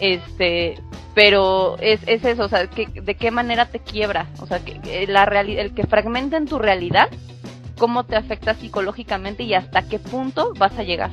Este, 0.00 0.80
pero 1.14 1.76
es, 1.80 2.00
es 2.06 2.24
eso, 2.24 2.44
o 2.44 2.48
sea, 2.48 2.68
que, 2.68 2.86
de 2.86 3.16
qué 3.16 3.30
manera 3.32 3.66
te 3.66 3.80
quiebra, 3.80 4.26
o 4.38 4.46
sea, 4.46 4.60
que, 4.60 5.06
la 5.08 5.26
reali- 5.26 5.58
el 5.58 5.74
que 5.74 5.84
fragmenten 5.86 6.46
tu 6.46 6.58
realidad, 6.58 7.08
cómo 7.76 8.04
te 8.04 8.14
afecta 8.14 8.54
psicológicamente 8.54 9.42
y 9.42 9.54
hasta 9.54 9.88
qué 9.88 9.98
punto 9.98 10.52
vas 10.56 10.78
a 10.78 10.84
llegar. 10.84 11.10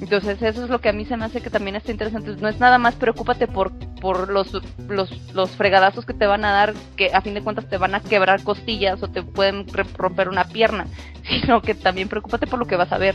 Entonces 0.00 0.42
eso 0.42 0.64
es 0.64 0.70
lo 0.70 0.80
que 0.80 0.88
a 0.88 0.92
mí 0.92 1.04
se 1.04 1.16
me 1.16 1.24
hace 1.24 1.40
que 1.40 1.50
también 1.50 1.76
está 1.76 1.92
interesante. 1.92 2.34
No 2.40 2.48
es 2.48 2.58
nada 2.58 2.78
más 2.78 2.96
preocúpate 2.96 3.46
por, 3.46 3.72
por 4.04 4.30
los, 4.30 4.52
los, 4.86 5.10
los 5.32 5.50
fregadazos 5.52 6.04
que 6.04 6.12
te 6.12 6.26
van 6.26 6.44
a 6.44 6.52
dar, 6.52 6.74
que 6.94 7.10
a 7.14 7.22
fin 7.22 7.32
de 7.32 7.40
cuentas 7.40 7.66
te 7.70 7.78
van 7.78 7.94
a 7.94 8.00
quebrar 8.00 8.42
costillas 8.42 9.02
o 9.02 9.08
te 9.08 9.22
pueden 9.22 9.64
romper 9.96 10.28
una 10.28 10.44
pierna, 10.44 10.84
sino 11.40 11.62
que 11.62 11.74
también 11.74 12.10
preocúpate 12.10 12.46
por 12.46 12.58
lo 12.58 12.66
que 12.66 12.76
vas 12.76 12.92
a 12.92 12.98
ver 12.98 13.14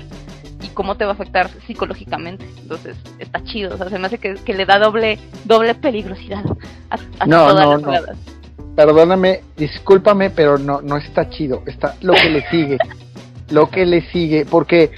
y 0.63 0.69
cómo 0.69 0.97
te 0.97 1.06
va 1.06 1.12
a 1.12 1.13
afectar 1.13 1.47
psicológicamente. 1.67 2.43
Entonces 2.60 2.97
está 3.19 3.43
chido, 3.43 3.75
o 3.75 3.78
sea, 3.78 3.88
se 3.88 3.99
me 3.99 4.08
hace 4.08 4.17
que, 4.17 4.34
que 4.34 4.54
le 4.56 4.65
da 4.65 4.80
doble 4.80 5.19
doble 5.45 5.75
peligrosidad 5.75 6.43
a, 6.89 6.97
a 7.19 7.25
No, 7.28 7.49
todas 7.49 7.82
no, 7.84 7.91
las 7.91 8.02
no. 8.02 8.75
Perdóname, 8.75 9.41
discúlpame, 9.58 10.32
pero 10.32 10.58
no, 10.58 10.82
no 10.82 10.97
está 10.97 11.30
chido. 11.30 11.62
Está 11.67 11.97
lo 12.02 12.13
que 12.13 12.30
le 12.32 12.49
sigue. 12.49 12.80
lo 13.52 13.69
que 13.69 13.86
le 13.86 14.02
sigue. 14.10 14.47
Porque 14.49 14.89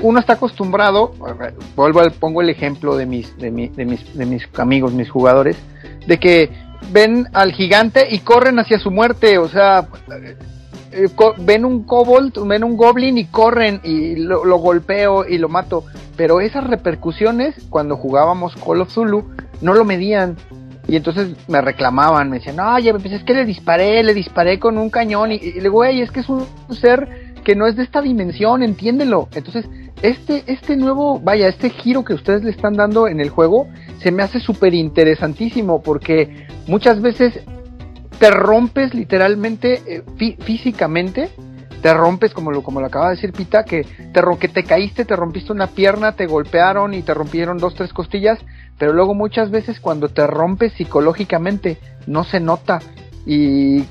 uno 0.00 0.20
está 0.20 0.34
acostumbrado, 0.34 1.12
vuelvo 1.76 2.00
pongo 2.18 2.40
el 2.40 2.50
ejemplo 2.50 2.96
de 2.96 3.06
mis, 3.06 3.36
de, 3.38 3.50
mi, 3.50 3.68
de, 3.68 3.84
mis, 3.84 4.16
de 4.16 4.26
mis 4.26 4.48
amigos, 4.58 4.92
mis 4.92 5.10
jugadores, 5.10 5.56
de 6.06 6.18
que 6.18 6.50
ven 6.90 7.28
al 7.32 7.52
gigante 7.52 8.06
y 8.10 8.20
corren 8.20 8.58
hacia 8.58 8.78
su 8.78 8.90
muerte, 8.90 9.38
o 9.38 9.48
sea, 9.48 9.88
eh, 10.92 11.08
ven 11.38 11.64
un 11.64 11.84
kobold, 11.84 12.46
ven 12.46 12.64
un 12.64 12.76
goblin 12.76 13.18
y 13.18 13.26
corren 13.26 13.80
y 13.82 14.16
lo, 14.16 14.44
lo, 14.44 14.58
golpeo 14.58 15.26
y 15.26 15.38
lo 15.38 15.48
mato. 15.48 15.84
Pero 16.16 16.40
esas 16.40 16.64
repercusiones, 16.64 17.54
cuando 17.70 17.96
jugábamos 17.96 18.54
Call 18.56 18.82
of 18.82 18.92
Zulu, 18.92 19.30
no 19.60 19.74
lo 19.74 19.84
medían. 19.84 20.36
Y 20.88 20.96
entonces 20.96 21.30
me 21.48 21.60
reclamaban, 21.60 22.28
me 22.28 22.38
decían, 22.38 22.60
oye, 22.60 22.92
pues 22.92 23.12
es 23.12 23.24
que 23.24 23.34
le 23.34 23.46
disparé, 23.46 24.02
le 24.02 24.14
disparé 24.14 24.58
con 24.58 24.76
un 24.76 24.90
cañón. 24.90 25.32
Y, 25.32 25.36
y 25.36 25.52
le 25.54 25.62
digo, 25.62 25.74
güey, 25.74 26.02
es 26.02 26.10
que 26.10 26.20
es 26.20 26.28
un 26.28 26.46
ser 26.70 27.32
que 27.44 27.54
no 27.54 27.66
es 27.66 27.76
de 27.76 27.82
esta 27.82 28.02
dimensión, 28.02 28.62
entiéndelo. 28.62 29.28
Entonces, 29.34 29.66
este, 30.00 30.44
este 30.46 30.76
nuevo, 30.76 31.20
vaya, 31.20 31.48
este 31.48 31.70
giro 31.70 32.04
que 32.04 32.14
ustedes 32.14 32.42
le 32.42 32.50
están 32.50 32.74
dando 32.74 33.08
en 33.08 33.20
el 33.20 33.30
juego, 33.30 33.68
se 34.02 34.10
me 34.10 34.22
hace 34.22 34.40
súper 34.40 34.74
interesantísimo 34.74 35.82
porque 35.82 36.46
muchas 36.66 37.00
veces 37.00 37.40
te 38.18 38.30
rompes 38.30 38.94
literalmente 38.94 39.82
eh, 39.86 40.36
físicamente, 40.40 41.30
te 41.82 41.92
rompes 41.92 42.32
como 42.32 42.52
lo, 42.52 42.62
como 42.62 42.80
lo 42.80 42.86
acaba 42.86 43.08
de 43.08 43.16
decir 43.16 43.32
Pita, 43.32 43.64
que 43.64 43.82
te, 43.82 44.22
que 44.38 44.48
te 44.48 44.64
caíste, 44.64 45.04
te 45.04 45.16
rompiste 45.16 45.52
una 45.52 45.66
pierna, 45.66 46.12
te 46.12 46.26
golpearon 46.26 46.94
y 46.94 47.02
te 47.02 47.14
rompieron 47.14 47.58
dos, 47.58 47.74
tres 47.74 47.92
costillas, 47.92 48.38
pero 48.78 48.92
luego 48.92 49.14
muchas 49.14 49.50
veces 49.50 49.80
cuando 49.80 50.08
te 50.08 50.26
rompes 50.26 50.72
psicológicamente 50.74 51.78
no 52.06 52.24
se 52.24 52.40
nota. 52.40 52.80
Y, 53.26 53.84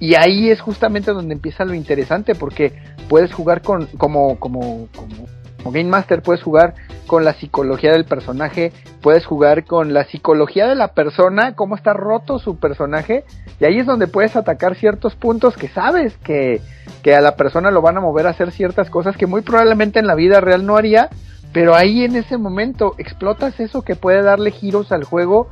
y 0.00 0.14
ahí 0.14 0.50
es 0.50 0.60
justamente 0.60 1.12
donde 1.12 1.34
empieza 1.34 1.64
lo 1.64 1.74
interesante 1.74 2.34
porque 2.34 2.72
puedes 3.08 3.32
jugar 3.32 3.62
con 3.62 3.86
como 3.98 4.38
como 4.38 4.88
como 4.94 5.26
como 5.64 5.72
Game 5.72 5.88
Master 5.88 6.20
puedes 6.20 6.42
jugar 6.42 6.74
con 7.06 7.24
la 7.24 7.32
psicología 7.32 7.92
del 7.92 8.04
personaje, 8.04 8.70
puedes 9.00 9.24
jugar 9.24 9.64
con 9.64 9.94
la 9.94 10.04
psicología 10.04 10.66
de 10.66 10.74
la 10.74 10.88
persona, 10.88 11.56
cómo 11.56 11.74
está 11.74 11.94
roto 11.94 12.38
su 12.38 12.58
personaje, 12.58 13.24
y 13.58 13.64
ahí 13.64 13.78
es 13.78 13.86
donde 13.86 14.06
puedes 14.06 14.36
atacar 14.36 14.74
ciertos 14.74 15.16
puntos 15.16 15.56
que 15.56 15.68
sabes 15.68 16.18
que, 16.18 16.60
que 17.02 17.14
a 17.14 17.22
la 17.22 17.36
persona 17.36 17.70
lo 17.70 17.80
van 17.80 17.96
a 17.96 18.02
mover 18.02 18.26
a 18.26 18.30
hacer 18.30 18.52
ciertas 18.52 18.90
cosas 18.90 19.16
que 19.16 19.26
muy 19.26 19.40
probablemente 19.40 19.98
en 19.98 20.06
la 20.06 20.14
vida 20.14 20.42
real 20.42 20.66
no 20.66 20.76
haría, 20.76 21.08
pero 21.54 21.74
ahí 21.74 22.04
en 22.04 22.16
ese 22.16 22.36
momento 22.36 22.94
explotas 22.98 23.58
eso 23.58 23.80
que 23.80 23.96
puede 23.96 24.22
darle 24.22 24.50
giros 24.50 24.92
al 24.92 25.04
juego 25.04 25.48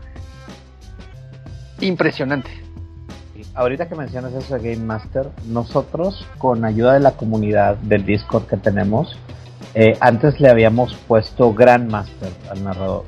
impresionante. 1.81 2.51
Ahorita 3.55 3.89
que 3.89 3.95
mencionas 3.95 4.35
eso 4.35 4.59
de 4.59 4.75
Game 4.75 4.85
Master, 4.85 5.31
nosotros 5.47 6.27
con 6.37 6.67
ayuda 6.67 6.95
de 6.95 7.01
la 7.01 7.13
comunidad 7.13 7.77
del 7.77 8.05
Discord 8.05 8.47
que 8.47 8.59
tenemos, 8.59 9.19
eh, 9.75 9.97
antes 10.01 10.41
le 10.41 10.51
habíamos 10.51 10.95
puesto 11.09 11.55
Grandmaster 11.55 12.33
al 12.51 12.63
narrador. 12.63 13.05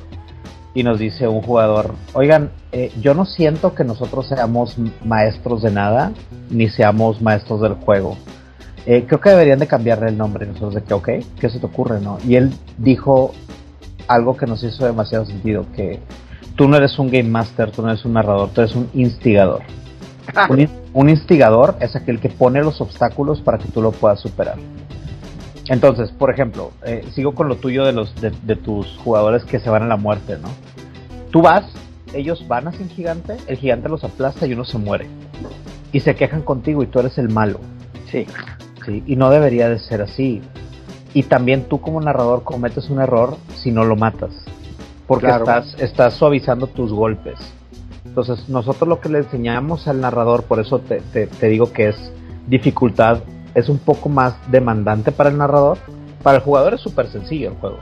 Y 0.75 0.83
nos 0.83 0.99
dice 0.99 1.29
un 1.29 1.41
jugador, 1.43 1.95
oigan, 2.15 2.51
eh, 2.73 2.91
yo 3.01 3.15
no 3.15 3.27
siento 3.27 3.75
que 3.75 3.85
nosotros 3.85 4.27
seamos 4.27 4.77
maestros 5.05 5.63
de 5.63 5.71
nada, 5.71 6.13
ni 6.51 6.69
seamos 6.69 7.23
maestros 7.23 7.61
del 7.61 7.75
juego. 7.75 8.17
Eh, 8.87 9.05
creo 9.07 9.21
que 9.21 9.31
deberían 9.31 9.61
de 9.61 9.67
cambiarle 9.67 10.09
el 10.09 10.19
nombre. 10.19 10.47
Nosotros 10.47 10.75
de 10.75 10.83
que, 10.83 10.95
ok, 10.95 11.09
¿qué 11.39 11.49
se 11.49 11.61
te 11.61 11.67
ocurre? 11.67 12.01
no 12.01 12.19
Y 12.27 12.37
él 12.37 12.53
dijo 12.79 13.33
algo 14.09 14.37
que 14.37 14.47
nos 14.47 14.63
hizo 14.65 14.85
demasiado 14.85 15.25
sentido, 15.27 15.65
que 15.77 16.01
tú 16.57 16.69
no 16.69 16.77
eres 16.77 16.99
un 16.99 17.07
game 17.09 17.29
master, 17.31 17.71
tú 17.71 17.83
no 17.83 17.89
eres 17.91 18.05
un 18.05 18.15
narrador, 18.15 18.51
tú 18.51 18.61
eres 18.61 18.75
un 18.75 18.91
instigador. 18.95 19.63
un, 20.51 20.69
un 20.93 21.09
instigador 21.09 21.77
es 21.81 21.95
aquel 21.95 22.19
que 22.19 22.31
pone 22.31 22.63
los 22.63 22.81
obstáculos 22.81 23.41
para 23.41 23.59
que 23.59 23.69
tú 23.69 23.81
lo 23.81 23.93
puedas 23.93 24.21
superar. 24.21 24.57
Entonces, 25.69 26.11
por 26.11 26.31
ejemplo, 26.31 26.73
eh, 26.85 27.07
sigo 27.15 27.35
con 27.35 27.49
lo 27.49 27.57
tuyo 27.57 27.85
de 27.85 27.93
los 27.93 28.15
de, 28.21 28.57
tus 28.57 28.99
jugadores 28.99 29.45
que 29.45 29.59
se 29.59 29.71
van 29.71 29.83
a 29.83 29.87
la 29.87 29.97
muerte, 29.97 30.37
¿no? 30.39 30.49
Tú 31.31 31.43
vas, 31.43 31.65
ellos 32.13 32.47
van 32.47 32.69
hacia 32.69 32.85
el 32.85 32.91
gigante, 32.91 33.37
el 33.47 33.57
gigante 33.57 33.89
los 33.89 34.05
aplasta 34.05 34.47
y 34.47 34.53
uno 34.53 34.65
se 34.65 34.79
muere. 34.79 35.07
Y 35.93 36.01
se 36.01 36.15
quejan 36.15 36.43
contigo 36.43 36.83
y 36.83 36.87
tú 36.87 37.01
eres 37.01 37.17
el 37.19 37.31
malo. 37.31 37.61
Sí. 38.11 38.27
Sí, 38.85 39.03
y 39.07 39.17
no 39.17 39.31
debería 39.31 39.69
de 39.71 39.79
ser 39.79 40.03
así. 40.03 40.43
Y 41.15 41.23
también 41.23 41.65
tú 41.65 41.81
como 41.81 42.01
narrador 42.01 42.43
cometes 42.43 42.91
un 42.91 43.01
error 43.01 43.37
si 43.57 43.71
no 43.71 43.85
lo 43.85 43.97
matas. 43.97 44.33
Porque 45.07 45.29
estás, 45.29 45.75
estás 45.81 46.15
suavizando 46.15 46.67
tus 46.67 46.93
golpes. 46.93 47.39
Entonces, 48.05 48.49
nosotros 48.49 48.89
lo 48.89 49.01
que 49.01 49.09
le 49.09 49.19
enseñamos 49.19 49.89
al 49.89 50.01
narrador, 50.01 50.45
por 50.45 50.61
eso 50.61 50.81
te, 50.81 51.01
te 51.01 51.49
digo 51.49 51.73
que 51.73 51.89
es 51.89 52.13
dificultad 52.47 53.21
es 53.55 53.69
un 53.69 53.79
poco 53.79 54.09
más 54.09 54.35
demandante 54.51 55.13
para 55.13 55.31
el 55.31 55.39
narrador. 55.39 55.79
Para 56.23 56.39
el 56.39 56.43
jugador 56.43 56.75
es 56.75 56.81
súper 56.81 57.09
sencillo 57.09 57.51
el 57.51 57.57
juego, 57.57 57.79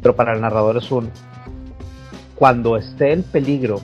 pero 0.00 0.16
para 0.16 0.34
el 0.34 0.40
narrador 0.40 0.78
es 0.78 0.90
un... 0.90 1.10
Cuando 2.34 2.76
esté 2.76 3.12
el 3.12 3.22
peligro, 3.22 3.80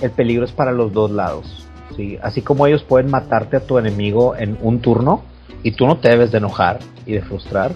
el 0.00 0.10
peligro 0.10 0.44
es 0.44 0.52
para 0.52 0.72
los 0.72 0.92
dos 0.92 1.10
lados. 1.10 1.66
¿sí? 1.96 2.18
Así 2.22 2.42
como 2.42 2.66
ellos 2.66 2.82
pueden 2.82 3.10
matarte 3.10 3.56
a 3.56 3.66
tu 3.66 3.78
enemigo 3.78 4.36
en 4.36 4.58
un 4.60 4.80
turno 4.80 5.22
y 5.62 5.72
tú 5.72 5.86
no 5.86 5.98
te 5.98 6.10
debes 6.10 6.32
de 6.32 6.38
enojar 6.38 6.80
y 7.06 7.12
de 7.12 7.22
frustrar, 7.22 7.72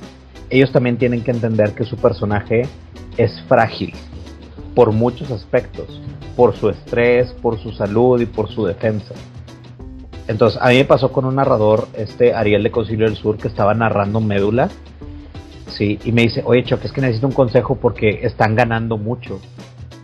ellos 0.50 0.72
también 0.72 0.98
tienen 0.98 1.22
que 1.22 1.30
entender 1.30 1.74
que 1.74 1.84
su 1.84 1.96
personaje 1.96 2.62
es 3.16 3.40
frágil 3.48 3.94
por 4.74 4.92
muchos 4.92 5.30
aspectos, 5.30 6.00
por 6.36 6.56
su 6.56 6.68
estrés, 6.68 7.32
por 7.42 7.58
su 7.58 7.72
salud 7.72 8.20
y 8.20 8.26
por 8.26 8.48
su 8.48 8.64
defensa. 8.64 9.14
Entonces, 10.28 10.60
a 10.62 10.68
mí 10.68 10.76
me 10.76 10.84
pasó 10.84 11.10
con 11.10 11.24
un 11.24 11.36
narrador, 11.36 11.88
este 11.94 12.34
Ariel 12.34 12.62
de 12.62 12.70
Concilio 12.70 13.06
del 13.06 13.16
Sur, 13.16 13.38
que 13.38 13.48
estaba 13.48 13.72
narrando 13.72 14.20
Médula. 14.20 14.68
Sí, 15.68 15.98
y 16.04 16.12
me 16.12 16.22
dice, 16.22 16.42
oye, 16.44 16.64
Choc, 16.64 16.84
es 16.84 16.92
que 16.92 17.00
necesito 17.00 17.26
un 17.26 17.32
consejo 17.32 17.76
porque 17.76 18.20
están 18.22 18.54
ganando 18.54 18.98
mucho. 18.98 19.40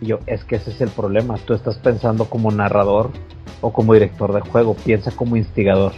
Y 0.01 0.07
yo, 0.07 0.19
es 0.25 0.43
que 0.43 0.55
ese 0.55 0.71
es 0.71 0.81
el 0.81 0.89
problema. 0.89 1.35
Tú 1.45 1.53
estás 1.53 1.77
pensando 1.77 2.25
como 2.25 2.49
narrador 2.51 3.11
o 3.61 3.71
como 3.71 3.93
director 3.93 4.33
de 4.33 4.41
juego. 4.41 4.75
Piensa 4.75 5.11
como 5.11 5.37
instigador. 5.37 5.93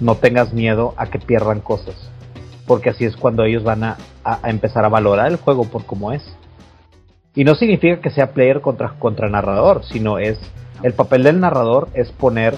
No 0.00 0.14
tengas 0.14 0.52
miedo 0.52 0.94
a 0.96 1.06
que 1.06 1.18
pierdan 1.18 1.60
cosas. 1.60 1.96
Porque 2.64 2.90
así 2.90 3.04
es 3.04 3.16
cuando 3.16 3.44
ellos 3.44 3.64
van 3.64 3.82
a, 3.82 3.96
a 4.22 4.48
empezar 4.48 4.84
a 4.84 4.88
valorar 4.88 5.32
el 5.32 5.36
juego 5.36 5.64
por 5.64 5.84
cómo 5.84 6.12
es. 6.12 6.22
Y 7.34 7.42
no 7.42 7.56
significa 7.56 8.00
que 8.00 8.10
sea 8.10 8.32
player 8.32 8.60
contra, 8.60 8.90
contra 9.00 9.28
narrador, 9.28 9.84
sino 9.84 10.18
es 10.18 10.38
el 10.84 10.92
papel 10.92 11.22
del 11.22 11.40
narrador 11.40 11.88
es 11.94 12.12
poner 12.12 12.54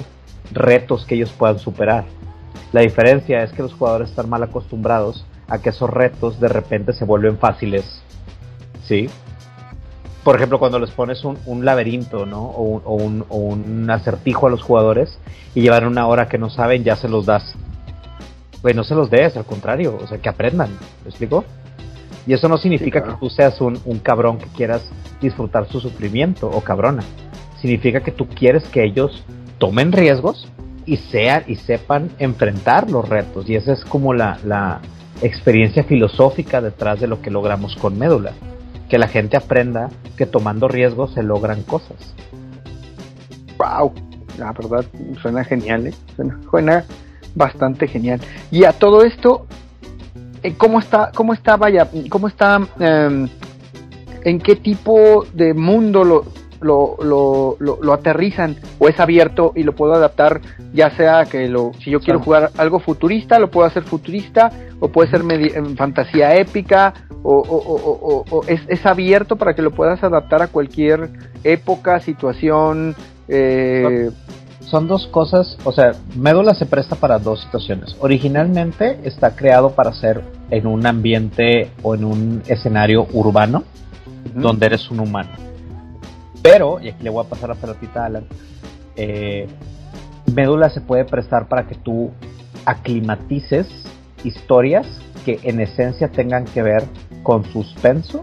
retos 0.52 1.04
que 1.06 1.14
ellos 1.14 1.32
puedan 1.36 1.58
superar. 1.58 2.04
La 2.72 2.80
diferencia 2.80 3.42
es 3.42 3.52
que 3.52 3.62
los 3.62 3.74
jugadores 3.74 4.10
están 4.10 4.28
mal 4.28 4.42
acostumbrados 4.42 5.24
a 5.48 5.58
que 5.58 5.70
esos 5.70 5.88
retos 5.88 6.40
de 6.40 6.48
repente 6.48 6.92
se 6.92 7.04
vuelven 7.04 7.38
fáciles. 7.38 8.02
¿Sí? 8.84 9.08
Por 10.24 10.36
ejemplo, 10.36 10.58
cuando 10.58 10.80
les 10.80 10.90
pones 10.90 11.24
un, 11.24 11.64
laberinto, 11.64 12.26
¿no? 12.26 12.42
O 12.42 12.94
un, 12.96 13.24
o, 13.28 13.36
un, 13.36 13.88
acertijo 13.88 14.48
a 14.48 14.50
los 14.50 14.60
jugadores 14.62 15.18
y 15.54 15.60
llevan 15.60 15.86
una 15.86 16.08
hora 16.08 16.28
que 16.28 16.36
no 16.36 16.50
saben, 16.50 16.82
ya 16.82 16.96
se 16.96 17.08
los 17.08 17.26
das. 17.26 17.54
Pues 18.60 18.74
no 18.74 18.82
se 18.82 18.96
los 18.96 19.08
des, 19.08 19.36
al 19.36 19.44
contrario, 19.44 19.96
o 20.02 20.06
sea, 20.08 20.18
que 20.18 20.28
aprendan. 20.28 20.70
¿Me 21.04 21.10
explico? 21.10 21.44
Y 22.26 22.32
eso 22.32 22.48
no 22.48 22.58
significa 22.58 23.04
que 23.04 23.12
tú 23.20 23.30
seas 23.30 23.60
un, 23.60 23.80
un 23.84 24.00
cabrón 24.00 24.38
que 24.38 24.46
quieras 24.46 24.82
disfrutar 25.20 25.68
su 25.68 25.78
sufrimiento 25.78 26.50
o 26.50 26.60
cabrona. 26.60 27.04
Significa 27.60 28.00
que 28.00 28.10
tú 28.10 28.26
quieres 28.26 28.64
que 28.64 28.82
ellos 28.82 29.24
tomen 29.58 29.92
riesgos 29.92 30.48
y 30.84 30.96
sean 30.98 31.44
y 31.46 31.56
sepan 31.56 32.10
enfrentar 32.18 32.90
los 32.90 33.08
retos. 33.08 33.48
Y 33.48 33.56
esa 33.56 33.72
es 33.72 33.84
como 33.84 34.14
la, 34.14 34.38
la 34.44 34.80
experiencia 35.22 35.84
filosófica 35.84 36.60
detrás 36.60 37.00
de 37.00 37.06
lo 37.06 37.20
que 37.20 37.30
logramos 37.30 37.76
con 37.76 37.98
Médula. 37.98 38.32
Que 38.88 38.98
la 38.98 39.08
gente 39.08 39.36
aprenda 39.36 39.90
que 40.16 40.26
tomando 40.26 40.68
riesgos 40.68 41.12
se 41.14 41.22
logran 41.22 41.62
cosas. 41.62 42.14
Wow, 43.58 43.92
la 44.38 44.52
verdad 44.52 44.84
suena 45.20 45.44
genial, 45.44 45.88
¿eh? 45.88 45.94
suena, 46.50 46.84
bastante 47.34 47.88
genial. 47.88 48.20
Y 48.50 48.64
a 48.64 48.72
todo 48.72 49.02
esto, 49.02 49.46
eh, 50.42 50.54
¿cómo 50.56 50.78
está, 50.78 51.10
cómo 51.14 51.34
está, 51.34 51.56
vaya, 51.56 51.88
cómo 52.08 52.28
está, 52.28 52.60
em, 52.78 53.28
en 54.24 54.38
qué 54.40 54.56
tipo 54.56 55.26
de 55.32 55.54
mundo 55.54 56.04
lo, 56.04 56.24
lo, 56.60 56.96
lo, 57.02 57.56
lo, 57.58 57.92
aterrizan 57.92 58.56
o 58.78 58.88
es 58.88 58.98
abierto 59.00 59.52
y 59.54 59.62
lo 59.62 59.74
puedo 59.74 59.94
adaptar 59.94 60.40
ya 60.72 60.90
sea 60.90 61.24
que 61.24 61.48
lo 61.48 61.72
si 61.82 61.90
yo 61.90 62.00
quiero 62.00 62.20
jugar 62.20 62.50
algo 62.56 62.80
futurista 62.80 63.38
lo 63.38 63.50
puedo 63.50 63.66
hacer 63.66 63.82
futurista 63.82 64.50
o 64.80 64.88
puede 64.88 65.10
ser 65.10 65.22
en 65.30 65.76
fantasía 65.76 66.36
épica 66.36 66.94
o, 67.22 67.38
o, 67.38 68.24
o, 68.30 68.44
es, 68.46 68.60
es, 68.68 68.86
abierto 68.86 69.36
para 69.36 69.54
que 69.54 69.62
lo 69.62 69.72
puedas 69.72 70.02
adaptar 70.04 70.42
a 70.42 70.48
cualquier 70.48 71.10
época 71.42 71.98
situación 72.00 72.94
eh... 73.26 74.10
son 74.60 74.86
dos 74.86 75.08
cosas 75.08 75.58
o 75.64 75.72
sea 75.72 75.92
Médula 76.16 76.54
se 76.54 76.66
presta 76.66 76.96
para 76.96 77.18
dos 77.18 77.42
situaciones. 77.42 77.96
Originalmente 78.00 79.00
está 79.04 79.34
creado 79.34 79.70
para 79.70 79.92
ser 79.92 80.22
en 80.50 80.66
un 80.66 80.86
ambiente 80.86 81.70
o 81.82 81.94
en 81.94 82.04
un 82.04 82.42
escenario 82.46 83.06
urbano 83.12 83.64
donde 84.34 84.66
eres 84.66 84.90
un 84.90 85.00
humano 85.00 85.30
pero, 86.46 86.78
y 86.80 86.88
aquí 86.88 87.02
le 87.02 87.10
voy 87.10 87.24
a 87.26 87.28
pasar 87.28 87.48
la 87.48 87.56
pelotita 87.56 88.02
a 88.02 88.06
Alan, 88.06 88.24
eh, 88.94 89.48
Médula 90.32 90.70
se 90.70 90.80
puede 90.80 91.04
prestar 91.04 91.48
para 91.48 91.66
que 91.66 91.74
tú 91.74 92.12
aclimatices 92.64 93.66
historias 94.22 94.86
que 95.24 95.40
en 95.42 95.60
esencia 95.60 96.08
tengan 96.08 96.44
que 96.44 96.62
ver 96.62 96.84
con 97.24 97.44
suspenso, 97.46 98.22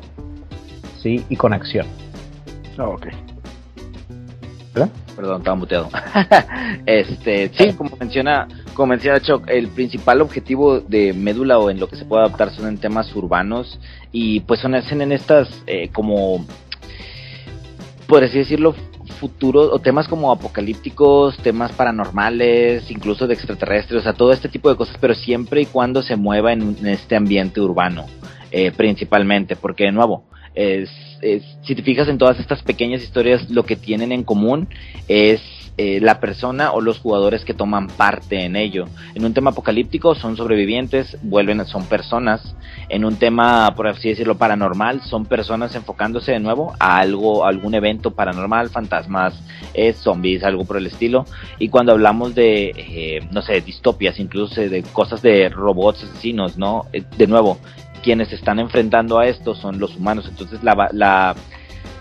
sí, 1.01 1.25
y 1.27 1.35
con 1.35 1.51
acción. 1.51 1.85
Ah, 2.77 2.87
ok. 2.87 3.07
¿Verdad? 4.73 4.89
Perdón, 5.17 5.37
estaba 5.39 5.55
muteado. 5.55 5.89
este, 6.85 7.51
sí, 7.57 7.73
como 7.73 7.95
menciona, 7.97 8.47
como 8.73 8.87
menciona 8.87 9.19
Choc, 9.19 9.49
el 9.49 9.67
principal 9.67 10.21
objetivo 10.21 10.79
de 10.79 11.11
Médula 11.11 11.59
o 11.59 11.69
en 11.69 11.77
lo 11.77 11.89
que 11.89 11.97
se 11.97 12.05
puede 12.05 12.23
adaptar 12.23 12.51
son 12.51 12.69
en 12.69 12.77
temas 12.77 13.13
urbanos 13.15 13.79
y 14.13 14.39
pues 14.41 14.61
son 14.61 14.75
hacen 14.75 15.01
en 15.01 15.11
estas 15.11 15.49
eh, 15.67 15.89
como 15.89 16.45
por 18.13 18.23
así 18.23 18.37
decirlo 18.37 18.75
futuros 19.19 19.71
o 19.73 19.79
temas 19.79 20.07
como 20.07 20.31
apocalípticos, 20.31 21.35
temas 21.37 21.71
paranormales, 21.71 22.91
incluso 22.91 23.25
de 23.25 23.33
extraterrestres, 23.33 24.01
o 24.01 24.03
sea, 24.03 24.13
todo 24.13 24.31
este 24.31 24.49
tipo 24.49 24.69
de 24.69 24.75
cosas, 24.75 24.99
pero 25.01 25.15
siempre 25.15 25.61
y 25.61 25.65
cuando 25.65 26.03
se 26.03 26.15
mueva 26.15 26.53
en, 26.53 26.77
en 26.79 26.85
este 26.89 27.15
ambiente 27.15 27.59
urbano, 27.59 28.05
eh, 28.51 28.71
principalmente, 28.71 29.55
porque 29.55 29.85
de 29.85 29.93
nuevo, 29.93 30.25
es, 30.53 30.91
si 31.63 31.73
te 31.73 31.81
fijas 31.81 32.07
en 32.07 32.19
todas 32.19 32.39
estas 32.39 32.61
pequeñas 32.61 33.01
historias, 33.01 33.49
lo 33.49 33.63
que 33.63 33.75
tienen 33.75 34.11
en 34.11 34.23
común 34.23 34.67
es 35.07 35.41
eh, 35.77 35.99
la 36.01 36.19
persona 36.19 36.71
o 36.71 36.81
los 36.81 36.99
jugadores 36.99 37.45
que 37.45 37.53
toman 37.53 37.87
parte 37.87 38.43
en 38.43 38.55
ello. 38.55 38.85
En 39.15 39.25
un 39.25 39.33
tema 39.33 39.51
apocalíptico 39.51 40.15
son 40.15 40.37
sobrevivientes, 40.37 41.17
vuelven, 41.23 41.65
son 41.65 41.85
personas. 41.85 42.55
En 42.89 43.05
un 43.05 43.15
tema, 43.15 43.73
por 43.75 43.87
así 43.87 44.09
decirlo, 44.09 44.37
paranormal, 44.37 45.01
son 45.01 45.25
personas 45.25 45.75
enfocándose 45.75 46.33
de 46.33 46.39
nuevo 46.39 46.73
a 46.79 46.97
algo, 46.97 47.45
algún 47.45 47.73
evento 47.73 48.11
paranormal, 48.11 48.69
fantasmas, 48.69 49.33
eh, 49.73 49.93
zombies, 49.93 50.43
algo 50.43 50.65
por 50.65 50.77
el 50.77 50.87
estilo. 50.87 51.25
Y 51.59 51.69
cuando 51.69 51.93
hablamos 51.93 52.35
de, 52.35 52.71
eh, 52.75 53.27
no 53.31 53.41
sé, 53.41 53.61
distopias, 53.61 54.19
incluso 54.19 54.61
de 54.61 54.83
cosas 54.83 55.21
de 55.21 55.49
robots 55.49 56.03
asesinos, 56.03 56.57
¿no? 56.57 56.85
Eh, 56.93 57.03
de 57.17 57.27
nuevo, 57.27 57.57
quienes 58.03 58.31
están 58.33 58.59
enfrentando 58.59 59.17
a 59.17 59.27
esto 59.27 59.55
son 59.55 59.79
los 59.79 59.95
humanos. 59.95 60.27
Entonces 60.29 60.59
la, 60.63 61.35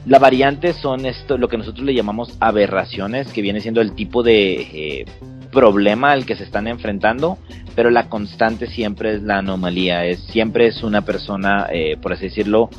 la 0.06 0.18
variante 0.18 0.72
son 0.72 1.06
esto, 1.06 1.38
lo 1.38 1.48
que 1.48 1.58
nosotros 1.58 1.84
le 1.86 1.94
llamamos 1.94 2.36
aberraciones, 2.40 3.32
que 3.32 3.42
viene 3.42 3.60
siendo 3.60 3.80
el 3.80 3.94
tipo 3.94 4.22
de 4.22 4.52
eh, 4.52 5.04
problema 5.52 6.12
al 6.12 6.26
que 6.26 6.34
se 6.34 6.42
están 6.42 6.66
enfrentando, 6.66 7.38
pero 7.76 7.90
la 7.90 8.08
constante 8.08 8.66
siempre 8.66 9.14
es 9.14 9.22
la 9.22 9.38
anomalía, 9.38 10.04
es 10.06 10.20
siempre 10.24 10.66
es 10.66 10.82
una 10.82 11.02
persona, 11.02 11.68
eh, 11.70 11.96
por 12.00 12.12
así 12.12 12.24
decirlo, 12.24 12.70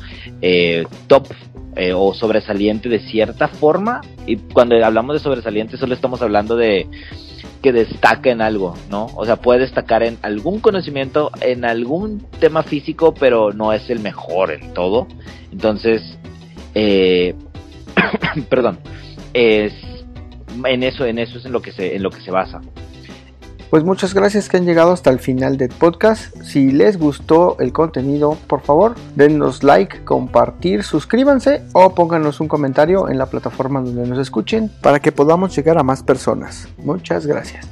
eh, 0.42 0.84
top 1.06 1.28
eh, 1.76 1.92
o 1.94 2.12
sobresaliente 2.12 2.88
de 2.88 2.98
cierta 2.98 3.48
forma. 3.48 4.02
Y 4.26 4.36
cuando 4.36 4.76
hablamos 4.84 5.14
de 5.14 5.20
sobresaliente 5.20 5.76
solo 5.76 5.94
estamos 5.94 6.20
hablando 6.20 6.56
de 6.56 6.86
que 7.62 7.72
destaca 7.72 8.30
en 8.30 8.42
algo, 8.42 8.74
¿no? 8.90 9.06
O 9.16 9.24
sea, 9.24 9.36
puede 9.36 9.60
destacar 9.60 10.02
en 10.02 10.18
algún 10.20 10.60
conocimiento, 10.60 11.30
en 11.40 11.64
algún 11.64 12.26
tema 12.38 12.62
físico, 12.62 13.14
pero 13.14 13.52
no 13.52 13.72
es 13.72 13.88
el 13.88 14.00
mejor 14.00 14.52
en 14.52 14.74
todo. 14.74 15.06
Entonces, 15.50 16.18
eh, 16.74 17.34
perdón, 18.48 18.78
es 19.32 19.72
en 20.64 20.82
eso, 20.82 21.04
en 21.04 21.18
eso 21.18 21.38
es 21.38 21.44
en 21.44 21.52
lo 21.52 21.62
que 21.62 21.72
se, 21.72 21.96
en 21.96 22.02
lo 22.02 22.10
que 22.10 22.20
se 22.20 22.30
basa. 22.30 22.60
Pues 23.70 23.82
muchas 23.82 24.14
gracias 24.14 24.48
que 24.48 24.56
han 24.56 24.66
llegado 24.66 24.92
hasta 24.92 25.10
el 25.10 25.18
final 25.18 25.56
del 25.56 25.70
podcast. 25.70 26.36
Si 26.42 26.70
les 26.70 26.96
gustó 26.96 27.56
el 27.58 27.72
contenido, 27.72 28.38
por 28.46 28.60
favor, 28.60 28.94
denos 29.16 29.64
like, 29.64 30.04
compartir, 30.04 30.84
suscríbanse 30.84 31.62
o 31.72 31.92
pónganos 31.92 32.38
un 32.38 32.46
comentario 32.46 33.08
en 33.08 33.18
la 33.18 33.26
plataforma 33.26 33.80
donde 33.80 34.06
nos 34.06 34.20
escuchen 34.20 34.70
para 34.80 35.00
que 35.00 35.10
podamos 35.10 35.56
llegar 35.56 35.76
a 35.76 35.82
más 35.82 36.04
personas. 36.04 36.68
Muchas 36.78 37.26
gracias. 37.26 37.66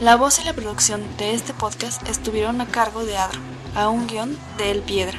La 0.00 0.14
voz 0.14 0.40
y 0.40 0.44
la 0.44 0.52
producción 0.52 1.00
de 1.18 1.34
este 1.34 1.52
podcast 1.52 2.08
estuvieron 2.08 2.60
a 2.60 2.66
cargo 2.66 3.04
de 3.04 3.16
Adro, 3.16 3.40
a 3.74 3.88
un 3.88 4.06
guion 4.06 4.36
de 4.56 4.70
El 4.70 4.82
Piedra. 4.82 5.18